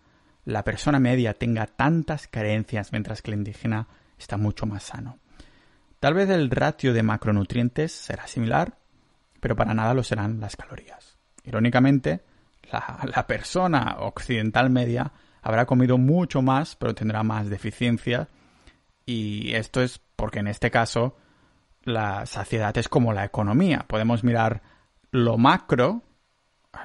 la 0.44 0.64
persona 0.64 0.98
media 0.98 1.34
tenga 1.34 1.66
tantas 1.66 2.26
carencias 2.26 2.92
mientras 2.92 3.20
que 3.20 3.32
el 3.32 3.38
indígena 3.38 3.88
está 4.18 4.36
mucho 4.36 4.66
más 4.66 4.84
sano? 4.84 5.18
Tal 6.00 6.14
vez 6.14 6.30
el 6.30 6.50
ratio 6.50 6.94
de 6.94 7.02
macronutrientes 7.02 7.92
será 7.92 8.26
similar, 8.26 8.78
pero 9.38 9.54
para 9.54 9.74
nada 9.74 9.92
lo 9.92 10.02
serán 10.02 10.40
las 10.40 10.56
calorías. 10.56 11.18
Irónicamente, 11.44 12.22
la, 12.72 13.26
persona 13.26 13.96
occidental 13.98 14.70
media 14.70 15.12
habrá 15.42 15.66
comido 15.66 15.98
mucho 15.98 16.40
más, 16.40 16.74
pero 16.74 16.94
tendrá 16.94 17.22
más 17.22 17.50
deficiencia. 17.50 18.28
Y 19.04 19.52
esto 19.52 19.82
es 19.82 20.00
porque 20.16 20.38
en 20.38 20.48
este 20.48 20.70
caso 20.70 21.18
la 21.82 22.24
saciedad 22.24 22.76
es 22.78 22.88
como 22.88 23.12
la 23.12 23.26
economía. 23.26 23.84
Podemos 23.86 24.24
mirar 24.24 24.62
lo 25.10 25.36
macro, 25.36 26.02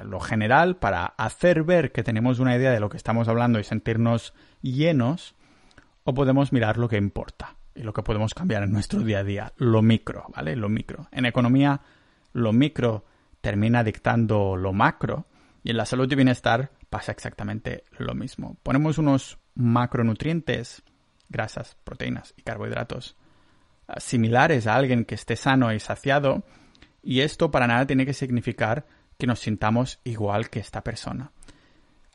lo 0.03 0.19
general, 0.19 0.75
para 0.75 1.05
hacer 1.05 1.63
ver 1.63 1.93
que 1.93 2.03
tenemos 2.03 2.39
una 2.39 2.57
idea 2.57 2.71
de 2.71 2.81
lo 2.81 2.89
que 2.89 2.97
estamos 2.97 3.29
hablando 3.29 3.59
y 3.59 3.63
sentirnos 3.63 4.33
llenos, 4.61 5.35
o 6.03 6.13
podemos 6.13 6.51
mirar 6.51 6.77
lo 6.77 6.89
que 6.89 6.97
importa 6.97 7.54
y 7.75 7.83
lo 7.83 7.93
que 7.93 8.03
podemos 8.03 8.33
cambiar 8.33 8.63
en 8.63 8.71
nuestro 8.71 9.01
día 9.01 9.19
a 9.19 9.23
día, 9.23 9.53
lo 9.57 9.81
micro, 9.81 10.25
¿vale? 10.35 10.55
Lo 10.55 10.69
micro. 10.69 11.07
En 11.11 11.25
economía, 11.25 11.81
lo 12.33 12.53
micro 12.53 13.05
termina 13.41 13.83
dictando 13.83 14.55
lo 14.55 14.73
macro 14.73 15.27
y 15.63 15.71
en 15.71 15.77
la 15.77 15.85
salud 15.85 16.11
y 16.11 16.15
bienestar 16.15 16.71
pasa 16.89 17.11
exactamente 17.11 17.83
lo 17.97 18.15
mismo. 18.15 18.57
Ponemos 18.63 18.97
unos 18.97 19.37
macronutrientes, 19.55 20.83
grasas, 21.29 21.77
proteínas 21.83 22.33
y 22.37 22.43
carbohidratos, 22.43 23.17
ah, 23.87 23.99
similares 23.99 24.67
a 24.67 24.75
alguien 24.75 25.05
que 25.05 25.15
esté 25.15 25.35
sano 25.35 25.73
y 25.73 25.79
saciado, 25.79 26.43
y 27.01 27.19
esto 27.21 27.51
para 27.51 27.67
nada 27.67 27.85
tiene 27.85 28.05
que 28.05 28.13
significar 28.13 28.87
que 29.17 29.27
nos 29.27 29.39
sintamos 29.39 29.99
igual 30.03 30.49
que 30.49 30.59
esta 30.59 30.83
persona. 30.83 31.31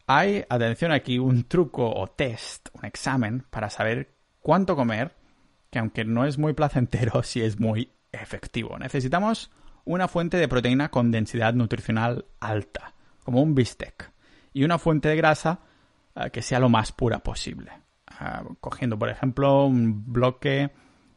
Hay, 0.06 0.44
atención 0.48 0.90
aquí, 0.90 1.18
un 1.18 1.44
truco 1.44 1.88
o 1.88 2.08
test, 2.08 2.68
un 2.72 2.84
examen 2.84 3.44
para 3.50 3.70
saber 3.70 4.14
cuánto 4.40 4.74
comer, 4.74 5.14
que 5.70 5.78
aunque 5.78 6.04
no 6.04 6.24
es 6.24 6.38
muy 6.38 6.52
placentero, 6.52 7.22
sí 7.22 7.40
es 7.40 7.58
muy 7.58 7.90
efectivo. 8.12 8.78
Necesitamos 8.78 9.50
una 9.84 10.08
fuente 10.08 10.36
de 10.36 10.48
proteína 10.48 10.90
con 10.90 11.10
densidad 11.10 11.54
nutricional 11.54 12.26
alta 12.40 12.94
como 13.24 13.42
un 13.42 13.54
bistec, 13.54 14.12
y 14.52 14.64
una 14.64 14.78
fuente 14.78 15.08
de 15.08 15.16
grasa 15.16 15.60
eh, 16.16 16.30
que 16.30 16.42
sea 16.42 16.58
lo 16.58 16.68
más 16.68 16.92
pura 16.92 17.20
posible. 17.20 17.70
Ah, 18.06 18.42
cogiendo, 18.60 18.98
por 18.98 19.08
ejemplo, 19.08 19.66
un 19.66 20.12
bloque 20.12 20.70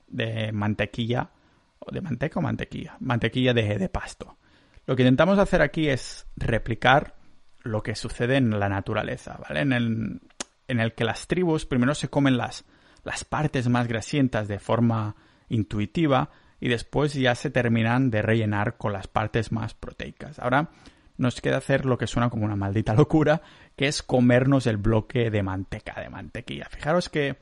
de 0.07 0.51
mantequilla, 0.51 1.31
o 1.79 1.91
de 1.91 2.01
manteca 2.01 2.39
o 2.39 2.43
mantequilla, 2.43 2.97
mantequilla 2.99 3.53
de, 3.53 3.77
de 3.77 3.89
pasto. 3.89 4.37
Lo 4.85 4.95
que 4.95 5.03
intentamos 5.03 5.39
hacer 5.39 5.61
aquí 5.61 5.89
es 5.89 6.27
replicar 6.35 7.15
lo 7.63 7.81
que 7.81 7.95
sucede 7.95 8.37
en 8.37 8.59
la 8.59 8.69
naturaleza, 8.69 9.39
¿vale? 9.41 9.61
En 9.61 9.73
el, 9.73 10.21
en 10.67 10.79
el 10.79 10.93
que 10.93 11.05
las 11.05 11.27
tribus 11.27 11.65
primero 11.65 11.95
se 11.95 12.09
comen 12.09 12.37
las, 12.37 12.65
las 13.03 13.23
partes 13.25 13.67
más 13.69 13.87
grasientas 13.87 14.47
de 14.47 14.59
forma 14.59 15.15
intuitiva 15.49 16.29
y 16.59 16.69
después 16.69 17.13
ya 17.13 17.35
se 17.35 17.49
terminan 17.49 18.09
de 18.09 18.21
rellenar 18.21 18.77
con 18.77 18.93
las 18.93 19.07
partes 19.07 19.51
más 19.51 19.73
proteicas. 19.73 20.39
Ahora 20.39 20.69
nos 21.17 21.41
queda 21.41 21.57
hacer 21.57 21.85
lo 21.85 21.97
que 21.97 22.07
suena 22.07 22.29
como 22.29 22.45
una 22.45 22.55
maldita 22.55 22.93
locura, 22.95 23.41
que 23.75 23.87
es 23.87 24.01
comernos 24.01 24.67
el 24.67 24.77
bloque 24.77 25.29
de 25.29 25.43
manteca, 25.43 25.99
de 26.01 26.09
mantequilla. 26.09 26.67
Fijaros 26.69 27.09
que 27.09 27.37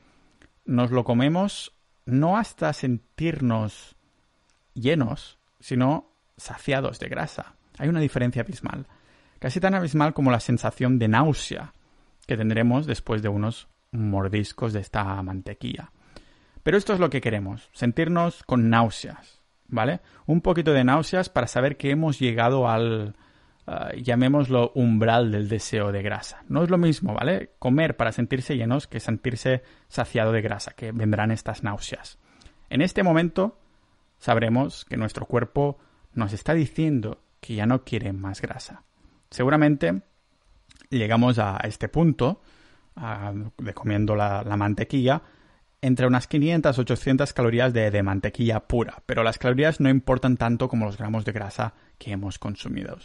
nos 0.64 0.90
lo 0.90 1.04
comemos 1.04 1.72
no 2.04 2.36
hasta 2.36 2.72
sentirnos 2.72 3.96
llenos, 4.74 5.38
sino 5.60 6.10
saciados 6.36 6.98
de 6.98 7.08
grasa. 7.08 7.54
Hay 7.78 7.88
una 7.88 8.00
diferencia 8.00 8.42
abismal, 8.42 8.86
casi 9.38 9.60
tan 9.60 9.74
abismal 9.74 10.14
como 10.14 10.30
la 10.30 10.40
sensación 10.40 10.98
de 10.98 11.08
náusea 11.08 11.74
que 12.26 12.36
tendremos 12.36 12.86
después 12.86 13.22
de 13.22 13.28
unos 13.28 13.68
mordiscos 13.92 14.72
de 14.72 14.80
esta 14.80 15.22
mantequilla. 15.22 15.92
Pero 16.62 16.76
esto 16.76 16.92
es 16.92 17.00
lo 17.00 17.10
que 17.10 17.20
queremos, 17.20 17.68
sentirnos 17.72 18.42
con 18.44 18.70
náuseas, 18.70 19.40
¿vale? 19.68 20.00
Un 20.26 20.40
poquito 20.40 20.72
de 20.72 20.84
náuseas 20.84 21.28
para 21.28 21.46
saber 21.46 21.76
que 21.76 21.90
hemos 21.90 22.18
llegado 22.18 22.68
al, 22.68 23.14
Ah, 23.64 23.92
llamémoslo 23.94 24.72
umbral 24.74 25.30
del 25.30 25.48
deseo 25.48 25.92
de 25.92 26.02
grasa. 26.02 26.42
No 26.48 26.64
es 26.64 26.70
lo 26.70 26.78
mismo, 26.78 27.14
¿vale? 27.14 27.52
Comer 27.60 27.96
para 27.96 28.10
sentirse 28.10 28.56
llenos 28.56 28.88
que 28.88 28.98
sentirse 28.98 29.62
saciado 29.86 30.32
de 30.32 30.42
grasa, 30.42 30.72
que 30.72 30.90
vendrán 30.90 31.30
estas 31.30 31.62
náuseas. 31.62 32.18
En 32.70 32.82
este 32.82 33.04
momento 33.04 33.60
sabremos 34.18 34.84
que 34.84 34.96
nuestro 34.96 35.26
cuerpo 35.26 35.78
nos 36.12 36.32
está 36.32 36.54
diciendo 36.54 37.22
que 37.40 37.54
ya 37.54 37.66
no 37.66 37.84
quiere 37.84 38.12
más 38.12 38.42
grasa. 38.42 38.82
Seguramente 39.30 40.02
llegamos 40.90 41.38
a 41.38 41.58
este 41.62 41.88
punto 41.88 42.42
de 42.94 43.74
comiendo 43.74 44.14
la, 44.16 44.44
mantequilla 44.56 45.22
entre 45.80 46.06
unas 46.06 46.26
500 46.26 46.78
800 46.78 47.32
calorías 47.32 47.72
de, 47.72 48.02
mantequilla 48.02 48.60
pura, 48.60 49.02
pero 49.06 49.22
las 49.22 49.38
calorías 49.38 49.80
no 49.80 49.88
importan 49.88 50.36
tanto 50.36 50.68
como 50.68 50.86
los 50.86 50.96
gramos 50.96 51.24
de 51.24 51.32
grasa 51.32 51.74
que 51.98 52.12
hemos 52.12 52.38
consumido. 52.38 52.96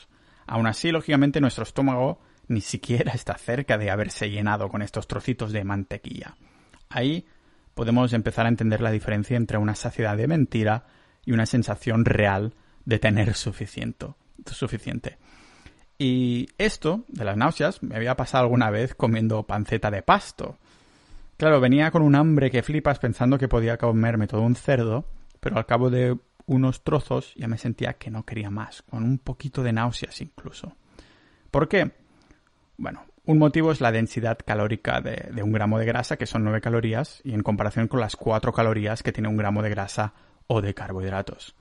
Aún 0.45 0.67
así, 0.67 0.91
lógicamente, 0.91 1.41
nuestro 1.41 1.63
estómago 1.63 2.19
ni 2.47 2.61
siquiera 2.61 3.11
está 3.13 3.35
cerca 3.35 3.77
de 3.77 3.89
haberse 3.89 4.29
llenado 4.29 4.69
con 4.69 4.81
estos 4.81 5.07
trocitos 5.07 5.51
de 5.51 5.63
mantequilla. 5.63 6.37
Ahí 6.89 7.25
podemos 7.73 8.13
empezar 8.13 8.45
a 8.45 8.49
entender 8.49 8.81
la 8.81 8.91
diferencia 8.91 9.37
entre 9.37 9.57
una 9.57 9.75
saciedad 9.75 10.17
de 10.17 10.27
mentira 10.27 10.85
y 11.25 11.33
una 11.33 11.45
sensación 11.45 12.05
real 12.05 12.53
de 12.85 12.99
tener 12.99 13.33
suficiente. 13.35 14.07
suficiente. 14.45 15.17
Y 15.97 16.47
esto, 16.57 17.03
de 17.07 17.25
las 17.25 17.37
náuseas, 17.37 17.81
me 17.81 17.95
había 17.95 18.15
pasado 18.15 18.43
alguna 18.43 18.69
vez 18.69 18.93
comiendo 18.93 19.43
panceta 19.43 19.89
de 19.89 20.03
pasto. 20.03 20.57
Claro, 21.37 21.59
venía 21.59 21.91
con 21.91 22.01
un 22.01 22.15
hambre 22.15 22.51
que 22.51 22.63
flipas 22.63 22.99
pensando 22.99 23.37
que 23.37 23.47
podía 23.47 23.77
comerme 23.77 24.27
todo 24.27 24.41
un 24.41 24.55
cerdo, 24.55 25.05
pero 25.39 25.57
al 25.57 25.65
cabo 25.65 25.89
de 25.89 26.17
unos 26.47 26.83
trozos 26.83 27.33
ya 27.35 27.47
me 27.47 27.57
sentía 27.57 27.93
que 27.93 28.09
no 28.09 28.25
quería 28.25 28.49
más, 28.49 28.81
con 28.81 29.03
un 29.03 29.19
poquito 29.19 29.63
de 29.63 29.73
náuseas 29.73 30.21
incluso. 30.21 30.75
¿Por 31.51 31.67
qué? 31.67 31.91
Bueno, 32.77 33.05
un 33.25 33.37
motivo 33.37 33.71
es 33.71 33.81
la 33.81 33.91
densidad 33.91 34.37
calórica 34.43 35.01
de, 35.01 35.43
un 35.43 35.51
gramo 35.51 35.77
de 35.77 35.85
grasa, 35.85 36.17
que 36.17 36.25
son 36.25 36.43
9 36.43 36.61
calorías, 36.61 37.21
y 37.23 37.33
en 37.33 37.43
comparación 37.43 37.87
con 37.87 37.99
las 37.99 38.15
4 38.15 38.53
calorías 38.53 39.03
que 39.03 39.11
tiene 39.11 39.29
un 39.29 39.37
gramo 39.37 39.61
de 39.61 39.69
grasa 39.69 40.13
o 40.47 40.61
de 40.61 40.73
carbohidratos. 40.73 41.55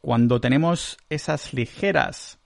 Cuando 0.00 0.40
tenemos 0.40 0.96
esas 1.10 1.52
ligeras 1.52 2.39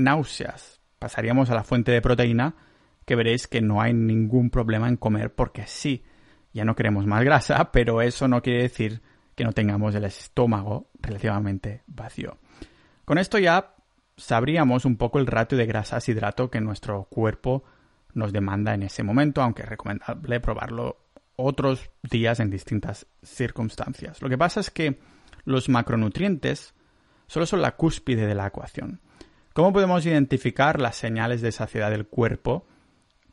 náuseas, 0.00 0.80
pasaríamos 0.98 1.50
a 1.50 1.54
la 1.54 1.64
fuente 1.64 1.92
de 1.92 2.02
proteína, 2.02 2.56
que 3.04 3.16
veréis 3.16 3.46
que 3.46 3.60
no 3.60 3.80
hay 3.80 3.92
ningún 3.92 4.50
problema 4.50 4.88
en 4.88 4.96
comer 4.96 5.34
porque 5.34 5.66
sí, 5.66 6.04
ya 6.52 6.64
no 6.64 6.74
queremos 6.74 7.06
más 7.06 7.24
grasa, 7.24 7.70
pero 7.72 8.02
eso 8.02 8.28
no 8.28 8.42
quiere 8.42 8.62
decir 8.62 9.02
que 9.34 9.44
no 9.44 9.52
tengamos 9.52 9.94
el 9.94 10.04
estómago 10.04 10.90
relativamente 11.00 11.82
vacío. 11.86 12.38
Con 13.04 13.18
esto 13.18 13.38
ya 13.38 13.74
sabríamos 14.16 14.84
un 14.84 14.96
poco 14.96 15.18
el 15.18 15.26
ratio 15.26 15.56
de 15.56 15.66
grasas-hidrato 15.66 16.50
que 16.50 16.60
nuestro 16.60 17.04
cuerpo 17.04 17.64
nos 18.12 18.32
demanda 18.32 18.74
en 18.74 18.82
ese 18.82 19.02
momento, 19.02 19.42
aunque 19.42 19.62
es 19.62 19.68
recomendable 19.68 20.40
probarlo 20.40 20.98
otros 21.36 21.90
días 22.02 22.38
en 22.40 22.50
distintas 22.50 23.06
circunstancias. 23.22 24.20
Lo 24.20 24.28
que 24.28 24.36
pasa 24.36 24.60
es 24.60 24.70
que 24.70 25.00
los 25.44 25.68
macronutrientes 25.68 26.74
solo 27.26 27.46
son 27.46 27.62
la 27.62 27.76
cúspide 27.76 28.26
de 28.26 28.34
la 28.34 28.46
ecuación. 28.46 29.00
¿Cómo 29.52 29.72
podemos 29.72 30.06
identificar 30.06 30.80
las 30.80 30.94
señales 30.94 31.40
de 31.40 31.50
saciedad 31.50 31.90
del 31.90 32.06
cuerpo 32.06 32.66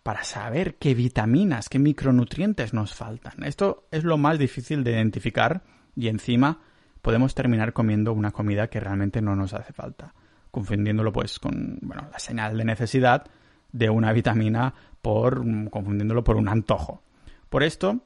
para 0.01 0.23
saber 0.23 0.75
qué 0.77 0.95
vitaminas, 0.95 1.69
qué 1.69 1.77
micronutrientes 1.77 2.73
nos 2.73 2.95
faltan? 2.95 3.43
Esto 3.43 3.88
es 3.91 4.03
lo 4.03 4.17
más 4.17 4.39
difícil 4.39 4.84
de 4.84 4.93
identificar 4.93 5.62
y 5.95 6.08
encima 6.08 6.60
podemos 7.03 7.36
terminar 7.36 7.71
comiendo 7.71 8.13
una 8.13 8.32
comida 8.32 8.67
que 8.67 8.80
realmente 8.80 9.21
no 9.21 9.36
nos 9.36 9.53
hace 9.53 9.73
falta, 9.73 10.15
confundiéndolo 10.49 11.13
pues 11.13 11.38
con 11.38 11.77
bueno, 11.84 12.08
la 12.12 12.17
señal 12.17 12.58
de 12.58 12.65
necesidad 12.65 13.27
de 13.71 13.91
una 13.91 14.12
vitamina 14.12 14.73
por 15.03 15.43
confundiéndolo 15.69 16.23
por 16.23 16.38
un 16.38 16.49
antojo. 16.49 17.03
Por 17.47 17.62
esto, 17.62 17.99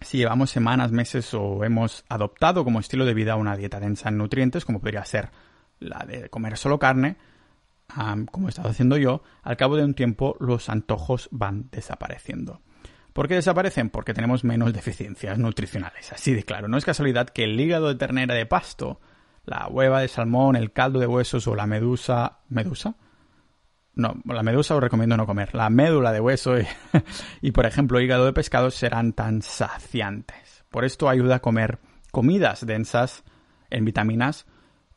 si 0.00 0.18
llevamos 0.18 0.50
semanas, 0.50 0.90
meses 0.90 1.32
o 1.32 1.62
hemos 1.62 2.04
adoptado 2.08 2.64
como 2.64 2.80
estilo 2.80 3.04
de 3.04 3.14
vida 3.14 3.36
una 3.36 3.56
dieta 3.56 3.78
densa 3.78 4.08
en 4.08 4.18
nutrientes, 4.18 4.64
como 4.64 4.80
podría 4.80 5.04
ser 5.04 5.30
la 5.78 6.04
de 6.04 6.28
comer 6.28 6.56
solo 6.56 6.80
carne, 6.80 7.16
como 8.30 8.48
he 8.48 8.50
estado 8.50 8.68
haciendo 8.68 8.96
yo, 8.96 9.22
al 9.42 9.56
cabo 9.56 9.76
de 9.76 9.84
un 9.84 9.94
tiempo 9.94 10.36
los 10.40 10.68
antojos 10.68 11.28
van 11.30 11.68
desapareciendo. 11.70 12.60
¿Por 13.12 13.28
qué 13.28 13.34
desaparecen? 13.34 13.88
Porque 13.88 14.12
tenemos 14.12 14.44
menos 14.44 14.74
deficiencias 14.74 15.38
nutricionales. 15.38 16.12
Así 16.12 16.34
de 16.34 16.42
claro. 16.42 16.68
No 16.68 16.76
es 16.76 16.84
casualidad 16.84 17.30
que 17.30 17.44
el 17.44 17.58
hígado 17.58 17.88
de 17.88 17.94
ternera 17.94 18.34
de 18.34 18.44
pasto, 18.44 19.00
la 19.46 19.68
hueva 19.68 20.00
de 20.00 20.08
salmón, 20.08 20.54
el 20.54 20.72
caldo 20.72 20.98
de 20.98 21.06
huesos 21.06 21.46
o 21.46 21.54
la 21.54 21.66
medusa. 21.66 22.40
¿Medusa? 22.50 22.96
No, 23.94 24.20
la 24.26 24.42
medusa 24.42 24.74
os 24.74 24.82
recomiendo 24.82 25.16
no 25.16 25.24
comer. 25.24 25.54
La 25.54 25.70
médula 25.70 26.12
de 26.12 26.20
hueso 26.20 26.58
y, 26.58 26.66
y, 27.40 27.52
por 27.52 27.64
ejemplo, 27.64 28.02
hígado 28.02 28.26
de 28.26 28.34
pescado 28.34 28.70
serán 28.70 29.14
tan 29.14 29.40
saciantes. 29.40 30.64
Por 30.68 30.84
esto 30.84 31.08
ayuda 31.08 31.36
a 31.36 31.40
comer 31.40 31.78
comidas 32.12 32.66
densas 32.66 33.24
en 33.70 33.86
vitaminas 33.86 34.46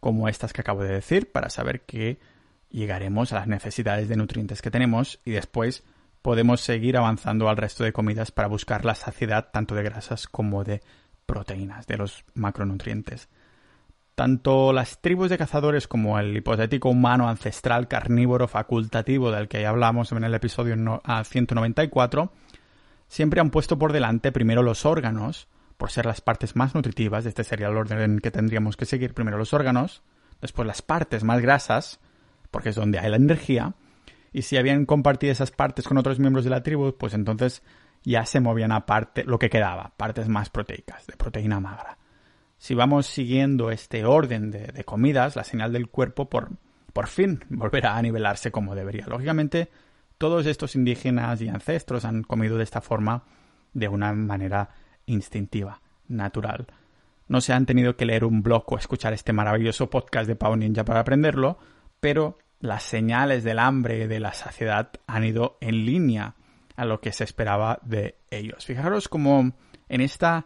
como 0.01 0.27
estas 0.27 0.51
que 0.51 0.61
acabo 0.61 0.83
de 0.83 0.93
decir 0.93 1.31
para 1.31 1.49
saber 1.49 1.81
que 1.81 2.19
llegaremos 2.69 3.33
a 3.33 3.37
las 3.37 3.47
necesidades 3.47 4.07
de 4.07 4.15
nutrientes 4.15 4.61
que 4.61 4.71
tenemos 4.71 5.19
y 5.25 5.31
después 5.31 5.83
podemos 6.21 6.61
seguir 6.61 6.97
avanzando 6.97 7.49
al 7.49 7.57
resto 7.57 7.83
de 7.83 7.93
comidas 7.93 8.31
para 8.31 8.47
buscar 8.47 8.85
la 8.85 8.95
saciedad 8.95 9.49
tanto 9.51 9.75
de 9.75 9.83
grasas 9.83 10.27
como 10.27 10.63
de 10.63 10.81
proteínas, 11.25 11.87
de 11.87 11.97
los 11.97 12.25
macronutrientes. 12.33 13.29
Tanto 14.15 14.73
las 14.73 14.99
tribus 14.99 15.29
de 15.29 15.37
cazadores 15.37 15.87
como 15.87 16.19
el 16.19 16.35
hipotético 16.35 16.89
humano 16.89 17.29
ancestral 17.29 17.87
carnívoro 17.87 18.47
facultativo 18.47 19.31
del 19.31 19.47
que 19.47 19.65
hablamos 19.65 20.11
en 20.11 20.23
el 20.25 20.33
episodio 20.33 20.75
194, 20.75 22.33
siempre 23.07 23.39
han 23.39 23.49
puesto 23.49 23.79
por 23.79 23.93
delante 23.93 24.33
primero 24.33 24.61
los 24.61 24.85
órganos, 24.85 25.47
por 25.77 25.91
ser 25.91 26.05
las 26.05 26.19
partes 26.19 26.57
más 26.57 26.75
nutritivas, 26.75 27.25
este 27.25 27.45
sería 27.45 27.69
el 27.69 27.77
orden 27.77 28.19
que 28.19 28.31
tendríamos 28.31 28.75
que 28.75 28.85
seguir, 28.85 29.13
primero 29.13 29.37
los 29.37 29.53
órganos, 29.53 30.03
después 30.41 30.67
las 30.67 30.81
partes 30.81 31.23
más 31.23 31.39
grasas, 31.39 32.01
porque 32.51 32.69
es 32.69 32.75
donde 32.75 32.99
hay 32.99 33.09
la 33.09 33.17
energía, 33.17 33.75
y 34.31 34.43
si 34.43 34.57
habían 34.57 34.85
compartido 34.85 35.31
esas 35.31 35.51
partes 35.51 35.87
con 35.87 35.97
otros 35.97 36.19
miembros 36.19 36.43
de 36.43 36.51
la 36.51 36.63
tribu, 36.63 36.95
pues 36.97 37.13
entonces 37.13 37.63
ya 38.03 38.25
se 38.25 38.39
movían 38.39 38.71
aparte 38.71 39.23
lo 39.23 39.39
que 39.39 39.49
quedaba, 39.49 39.93
partes 39.97 40.27
más 40.29 40.49
proteicas, 40.49 41.07
de 41.07 41.15
proteína 41.17 41.59
magra 41.59 41.97
si 42.59 42.75
vamos 42.75 43.07
siguiendo 43.07 43.71
este 43.71 44.05
orden 44.05 44.51
de, 44.51 44.83
comidas, 44.83 45.35
la 45.37 45.45
señal 45.45 45.71
del 45.71 45.87
cuerpo 45.87 46.29
por, 46.29 46.51
por 46.91 47.07
fin 47.07 47.43
volverá 47.49 47.97
a 47.97 48.01
nivelarse 48.01 48.51
como 48.51 48.75
debería. 48.75 49.07
Lógicamente, 49.07 49.71
todos 50.17 50.45
estos 50.45 50.75
indígenas 50.75 51.41
y 51.41 51.47
ancestros 51.47 52.03
han 52.03 52.21
comido 52.21 52.57
de 52.57 52.65
esta 52.65 52.81
forma 52.81 53.23
de 53.73 53.87
una 53.87 54.11
manera 54.11 54.71
instintiva, 55.05 55.81
natural. 56.09 56.67
No 57.29 57.39
se 57.39 57.53
han 57.53 57.65
tenido 57.65 57.95
que 57.95 58.05
leer 58.05 58.25
un 58.25 58.43
blog 58.43 58.65
o 58.67 58.77
escuchar 58.77 59.13
este 59.13 59.31
maravilloso 59.31 59.89
podcast 59.89 60.27
de 60.27 60.35
Pau 60.35 60.55
Ninja 60.57 60.83
para 60.83 60.99
aprenderlo, 60.99 61.59
pero 61.99 62.37
las 62.59 62.83
señales 62.83 63.43
del 63.43 63.59
hambre 63.59 64.03
y 64.03 64.07
de 64.07 64.19
la 64.19 64.33
saciedad 64.33 64.91
han 65.07 65.23
ido 65.23 65.57
en 65.61 65.85
línea 65.85 66.35
a 66.75 66.85
lo 66.85 67.01
que 67.01 67.11
se 67.11 67.23
esperaba 67.23 67.79
de 67.83 68.17
ellos. 68.29 68.65
Fijaros 68.65 69.07
como 69.07 69.53
en 69.87 70.01
esta 70.01 70.45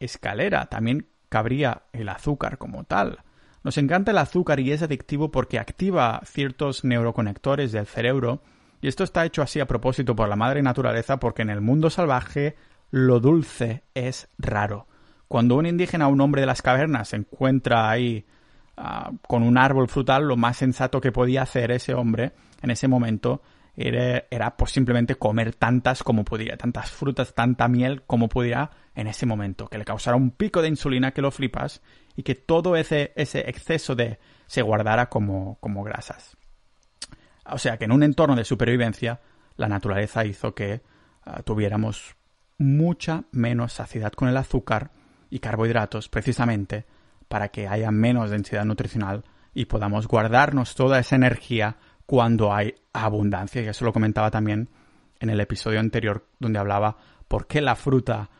escalera. 0.00 0.66
También 0.66 1.06
cabría 1.28 1.82
el 1.92 2.08
azúcar 2.08 2.58
como 2.58 2.84
tal. 2.84 3.20
Nos 3.62 3.78
encanta 3.78 4.10
el 4.10 4.18
azúcar 4.18 4.58
y 4.58 4.72
es 4.72 4.82
adictivo 4.82 5.30
porque 5.30 5.58
activa 5.58 6.20
ciertos 6.24 6.84
neuroconectores 6.84 7.72
del 7.72 7.86
cerebro 7.86 8.42
y 8.80 8.88
esto 8.88 9.04
está 9.04 9.26
hecho 9.26 9.42
así 9.42 9.60
a 9.60 9.66
propósito 9.66 10.16
por 10.16 10.28
la 10.28 10.36
madre 10.36 10.62
naturaleza 10.62 11.18
porque 11.20 11.42
en 11.42 11.50
el 11.50 11.60
mundo 11.60 11.90
salvaje 11.90 12.56
lo 12.90 13.20
dulce 13.20 13.84
es 13.94 14.28
raro. 14.38 14.88
Cuando 15.28 15.56
un 15.56 15.66
indígena 15.66 16.08
o 16.08 16.10
un 16.10 16.22
hombre 16.22 16.40
de 16.40 16.46
las 16.46 16.62
cavernas 16.62 17.08
se 17.08 17.16
encuentra 17.16 17.90
ahí 17.90 18.26
ah, 18.76 19.10
con 19.26 19.42
un 19.42 19.58
árbol 19.58 19.88
frutal, 19.88 20.24
lo 20.24 20.36
más 20.36 20.56
sensato 20.56 21.00
que 21.00 21.12
podía 21.12 21.42
hacer 21.42 21.70
ese 21.70 21.94
hombre 21.94 22.32
en 22.62 22.70
ese 22.70 22.88
momento 22.88 23.42
era, 23.76 24.56
pues 24.56 24.72
simplemente 24.72 25.14
comer 25.14 25.54
tantas 25.54 26.02
como 26.02 26.24
pudiera, 26.24 26.56
tantas 26.56 26.90
frutas, 26.90 27.34
tanta 27.34 27.68
miel 27.68 28.02
como 28.02 28.28
pudiera 28.28 28.70
en 28.94 29.06
ese 29.06 29.24
momento, 29.26 29.68
que 29.68 29.78
le 29.78 29.84
causara 29.84 30.16
un 30.16 30.32
pico 30.32 30.60
de 30.60 30.68
insulina 30.68 31.12
que 31.12 31.22
lo 31.22 31.30
flipas 31.30 31.80
y 32.16 32.22
que 32.22 32.34
todo 32.34 32.76
ese, 32.76 33.12
ese 33.16 33.48
exceso 33.48 33.94
de 33.94 34.18
se 34.46 34.62
guardara 34.62 35.08
como, 35.08 35.56
como 35.60 35.82
grasas. 35.82 36.36
O 37.46 37.58
sea 37.58 37.78
que 37.78 37.84
en 37.84 37.92
un 37.92 38.02
entorno 38.02 38.36
de 38.36 38.44
supervivencia, 38.44 39.20
la 39.56 39.68
naturaleza 39.68 40.24
hizo 40.24 40.54
que 40.54 40.82
ah, 41.24 41.42
tuviéramos 41.42 42.16
mucha 42.58 43.24
menos 43.32 43.72
saciedad 43.72 44.12
con 44.12 44.28
el 44.28 44.36
azúcar 44.36 44.90
y 45.30 45.38
carbohidratos 45.38 46.08
precisamente 46.08 46.84
para 47.30 47.50
que 47.50 47.68
haya 47.68 47.92
menos 47.92 48.30
densidad 48.30 48.64
nutricional 48.64 49.22
y 49.54 49.66
podamos 49.66 50.08
guardarnos 50.08 50.74
toda 50.74 50.98
esa 50.98 51.14
energía 51.14 51.76
cuando 52.04 52.52
hay 52.52 52.74
abundancia. 52.92 53.62
Y 53.62 53.68
eso 53.68 53.84
lo 53.84 53.92
comentaba 53.92 54.32
también 54.32 54.68
en 55.20 55.30
el 55.30 55.38
episodio 55.38 55.78
anterior 55.78 56.26
donde 56.40 56.58
hablaba 56.58 56.96
por 57.28 57.46
qué 57.46 57.60
la 57.60 57.76
fruta 57.76 58.30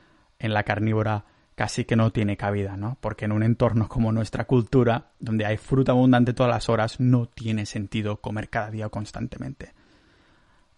en 0.41 0.53
la 0.53 0.65
carnívora 0.65 1.25
casi 1.55 1.85
que 1.85 1.95
no 1.95 2.11
tiene 2.11 2.37
cabida, 2.37 2.77
¿no? 2.77 2.99
Porque 3.01 3.27
en 3.27 3.33
un 3.33 3.45
entorno 3.45 3.87
como 3.87 4.11
nuestra 4.11 4.47
cultura, 4.47 5.13
donde 5.21 5.47
hay 5.47 5.57
fruta 5.57 5.93
abundante 5.93 6.33
todas 6.33 6.51
las 6.51 6.69
horas, 6.69 6.99
no 6.99 7.27
tiene 7.27 7.67
sentido 7.67 8.21
comer 8.21 8.49
cada 8.49 8.73
día 8.73 8.89
constantemente. 8.89 9.73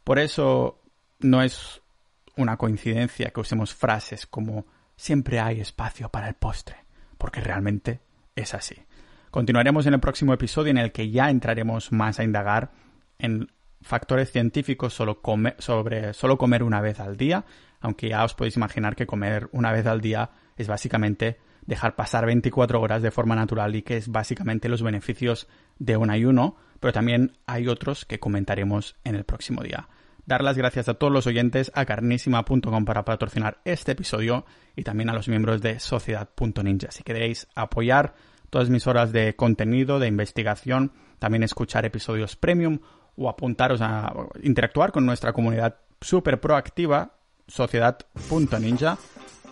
Por 0.05 0.19
eso 0.19 0.83
no 1.21 1.41
es 1.41 1.81
una 2.37 2.59
coincidencia 2.59 3.31
que 3.31 3.41
usemos 3.41 3.73
frases 3.73 4.27
como 4.27 4.67
siempre 4.97 5.41
hay 5.41 5.61
espacio 5.61 6.11
para 6.11 6.29
el 6.29 6.35
postre, 6.35 6.82
porque 7.23 7.41
realmente 7.41 8.01
es 8.35 8.53
así. 8.53 8.75
Continuaremos 9.31 9.87
en 9.87 9.95
el 9.95 10.01
próximo 10.01 10.35
episodio 10.35 10.73
en 10.73 10.79
el 10.79 10.91
que 10.91 11.09
ya 11.13 11.31
entraremos 11.31 11.93
más 11.93 12.19
a 12.19 12.25
indagar 12.25 12.73
en 13.21 13.53
factores 13.81 14.33
científicos 14.33 14.93
sobre 14.93 16.15
solo 16.15 16.39
comer 16.39 16.65
una 16.65 16.81
vez 16.81 16.99
al 16.99 17.17
día, 17.17 17.45
aunque 17.81 18.09
ya 18.09 18.25
os 18.25 18.35
podéis 18.35 18.57
imaginar 18.57 18.97
que 18.97 19.07
comer 19.07 19.49
una 19.53 19.71
vez 19.71 19.87
al 19.87 20.01
día 20.01 20.31
es 20.57 20.67
básicamente 20.67 21.39
dejar 21.65 21.95
pasar 21.95 22.27
24 22.27 22.81
horas 22.81 23.03
de 23.03 23.13
forma 23.13 23.37
natural 23.37 23.77
y 23.77 23.83
que 23.83 23.99
es 23.99 24.09
básicamente 24.09 24.69
los 24.69 24.83
beneficios 24.83 25.47
de 25.79 25.97
un 25.97 26.11
ayuno, 26.11 26.57
pero 26.81 26.93
también 26.93 27.39
hay 27.47 27.69
otros 27.69 28.05
que 28.05 28.19
comentaremos 28.19 28.97
en 29.05 29.15
el 29.15 29.23
próximo 29.23 29.63
día. 29.63 29.87
Dar 30.25 30.45
las 30.45 30.57
gracias 30.57 30.89
a 30.89 30.95
todos 30.95 31.13
los 31.13 31.27
oyentes, 31.27 31.73
a 31.75 31.85
carnísima.com 31.85 32.85
para 32.85 33.05
patrocinar 33.05 33.59
este 33.65 33.93
episodio 33.93 34.45
y 34.77 34.83
también 34.83 35.11
a 35.11 35.15
los 35.15 35.29
miembros 35.29 35.61
de 35.61 35.81
sociedad.ninja. 35.81 36.91
Si 36.91 37.03
queréis 37.03 37.49
apoyar 37.55 38.15
todas 38.51 38.71
mis 38.71 38.87
horas 38.87 39.13
de 39.13 39.35
contenido, 39.35 39.99
de 39.99 40.09
investigación, 40.09 40.93
también 41.19 41.43
escuchar 41.43 41.85
episodios 41.85 42.37
premium 42.37 42.79
o 43.17 43.29
apuntaros 43.29 43.81
a 43.81 44.13
interactuar 44.43 44.93
con 44.93 45.07
nuestra 45.07 45.33
comunidad 45.33 45.77
súper 46.01 46.41
proactiva, 46.41 47.13
sociedad.ninja, 47.47 48.99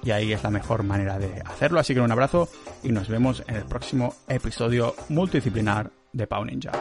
y 0.02 0.10
ahí 0.12 0.32
es 0.32 0.42
la 0.42 0.50
mejor 0.50 0.82
manera 0.82 1.18
de 1.18 1.42
hacerlo. 1.44 1.80
Así 1.80 1.94
que 1.94 2.00
un 2.00 2.12
abrazo 2.12 2.48
y 2.82 2.92
nos 2.92 3.08
vemos 3.08 3.42
en 3.46 3.56
el 3.56 3.64
próximo 3.64 4.14
episodio 4.28 4.94
multidisciplinar 5.08 5.90
de 6.12 6.26
Pau 6.26 6.44
Ninja. 6.44 6.72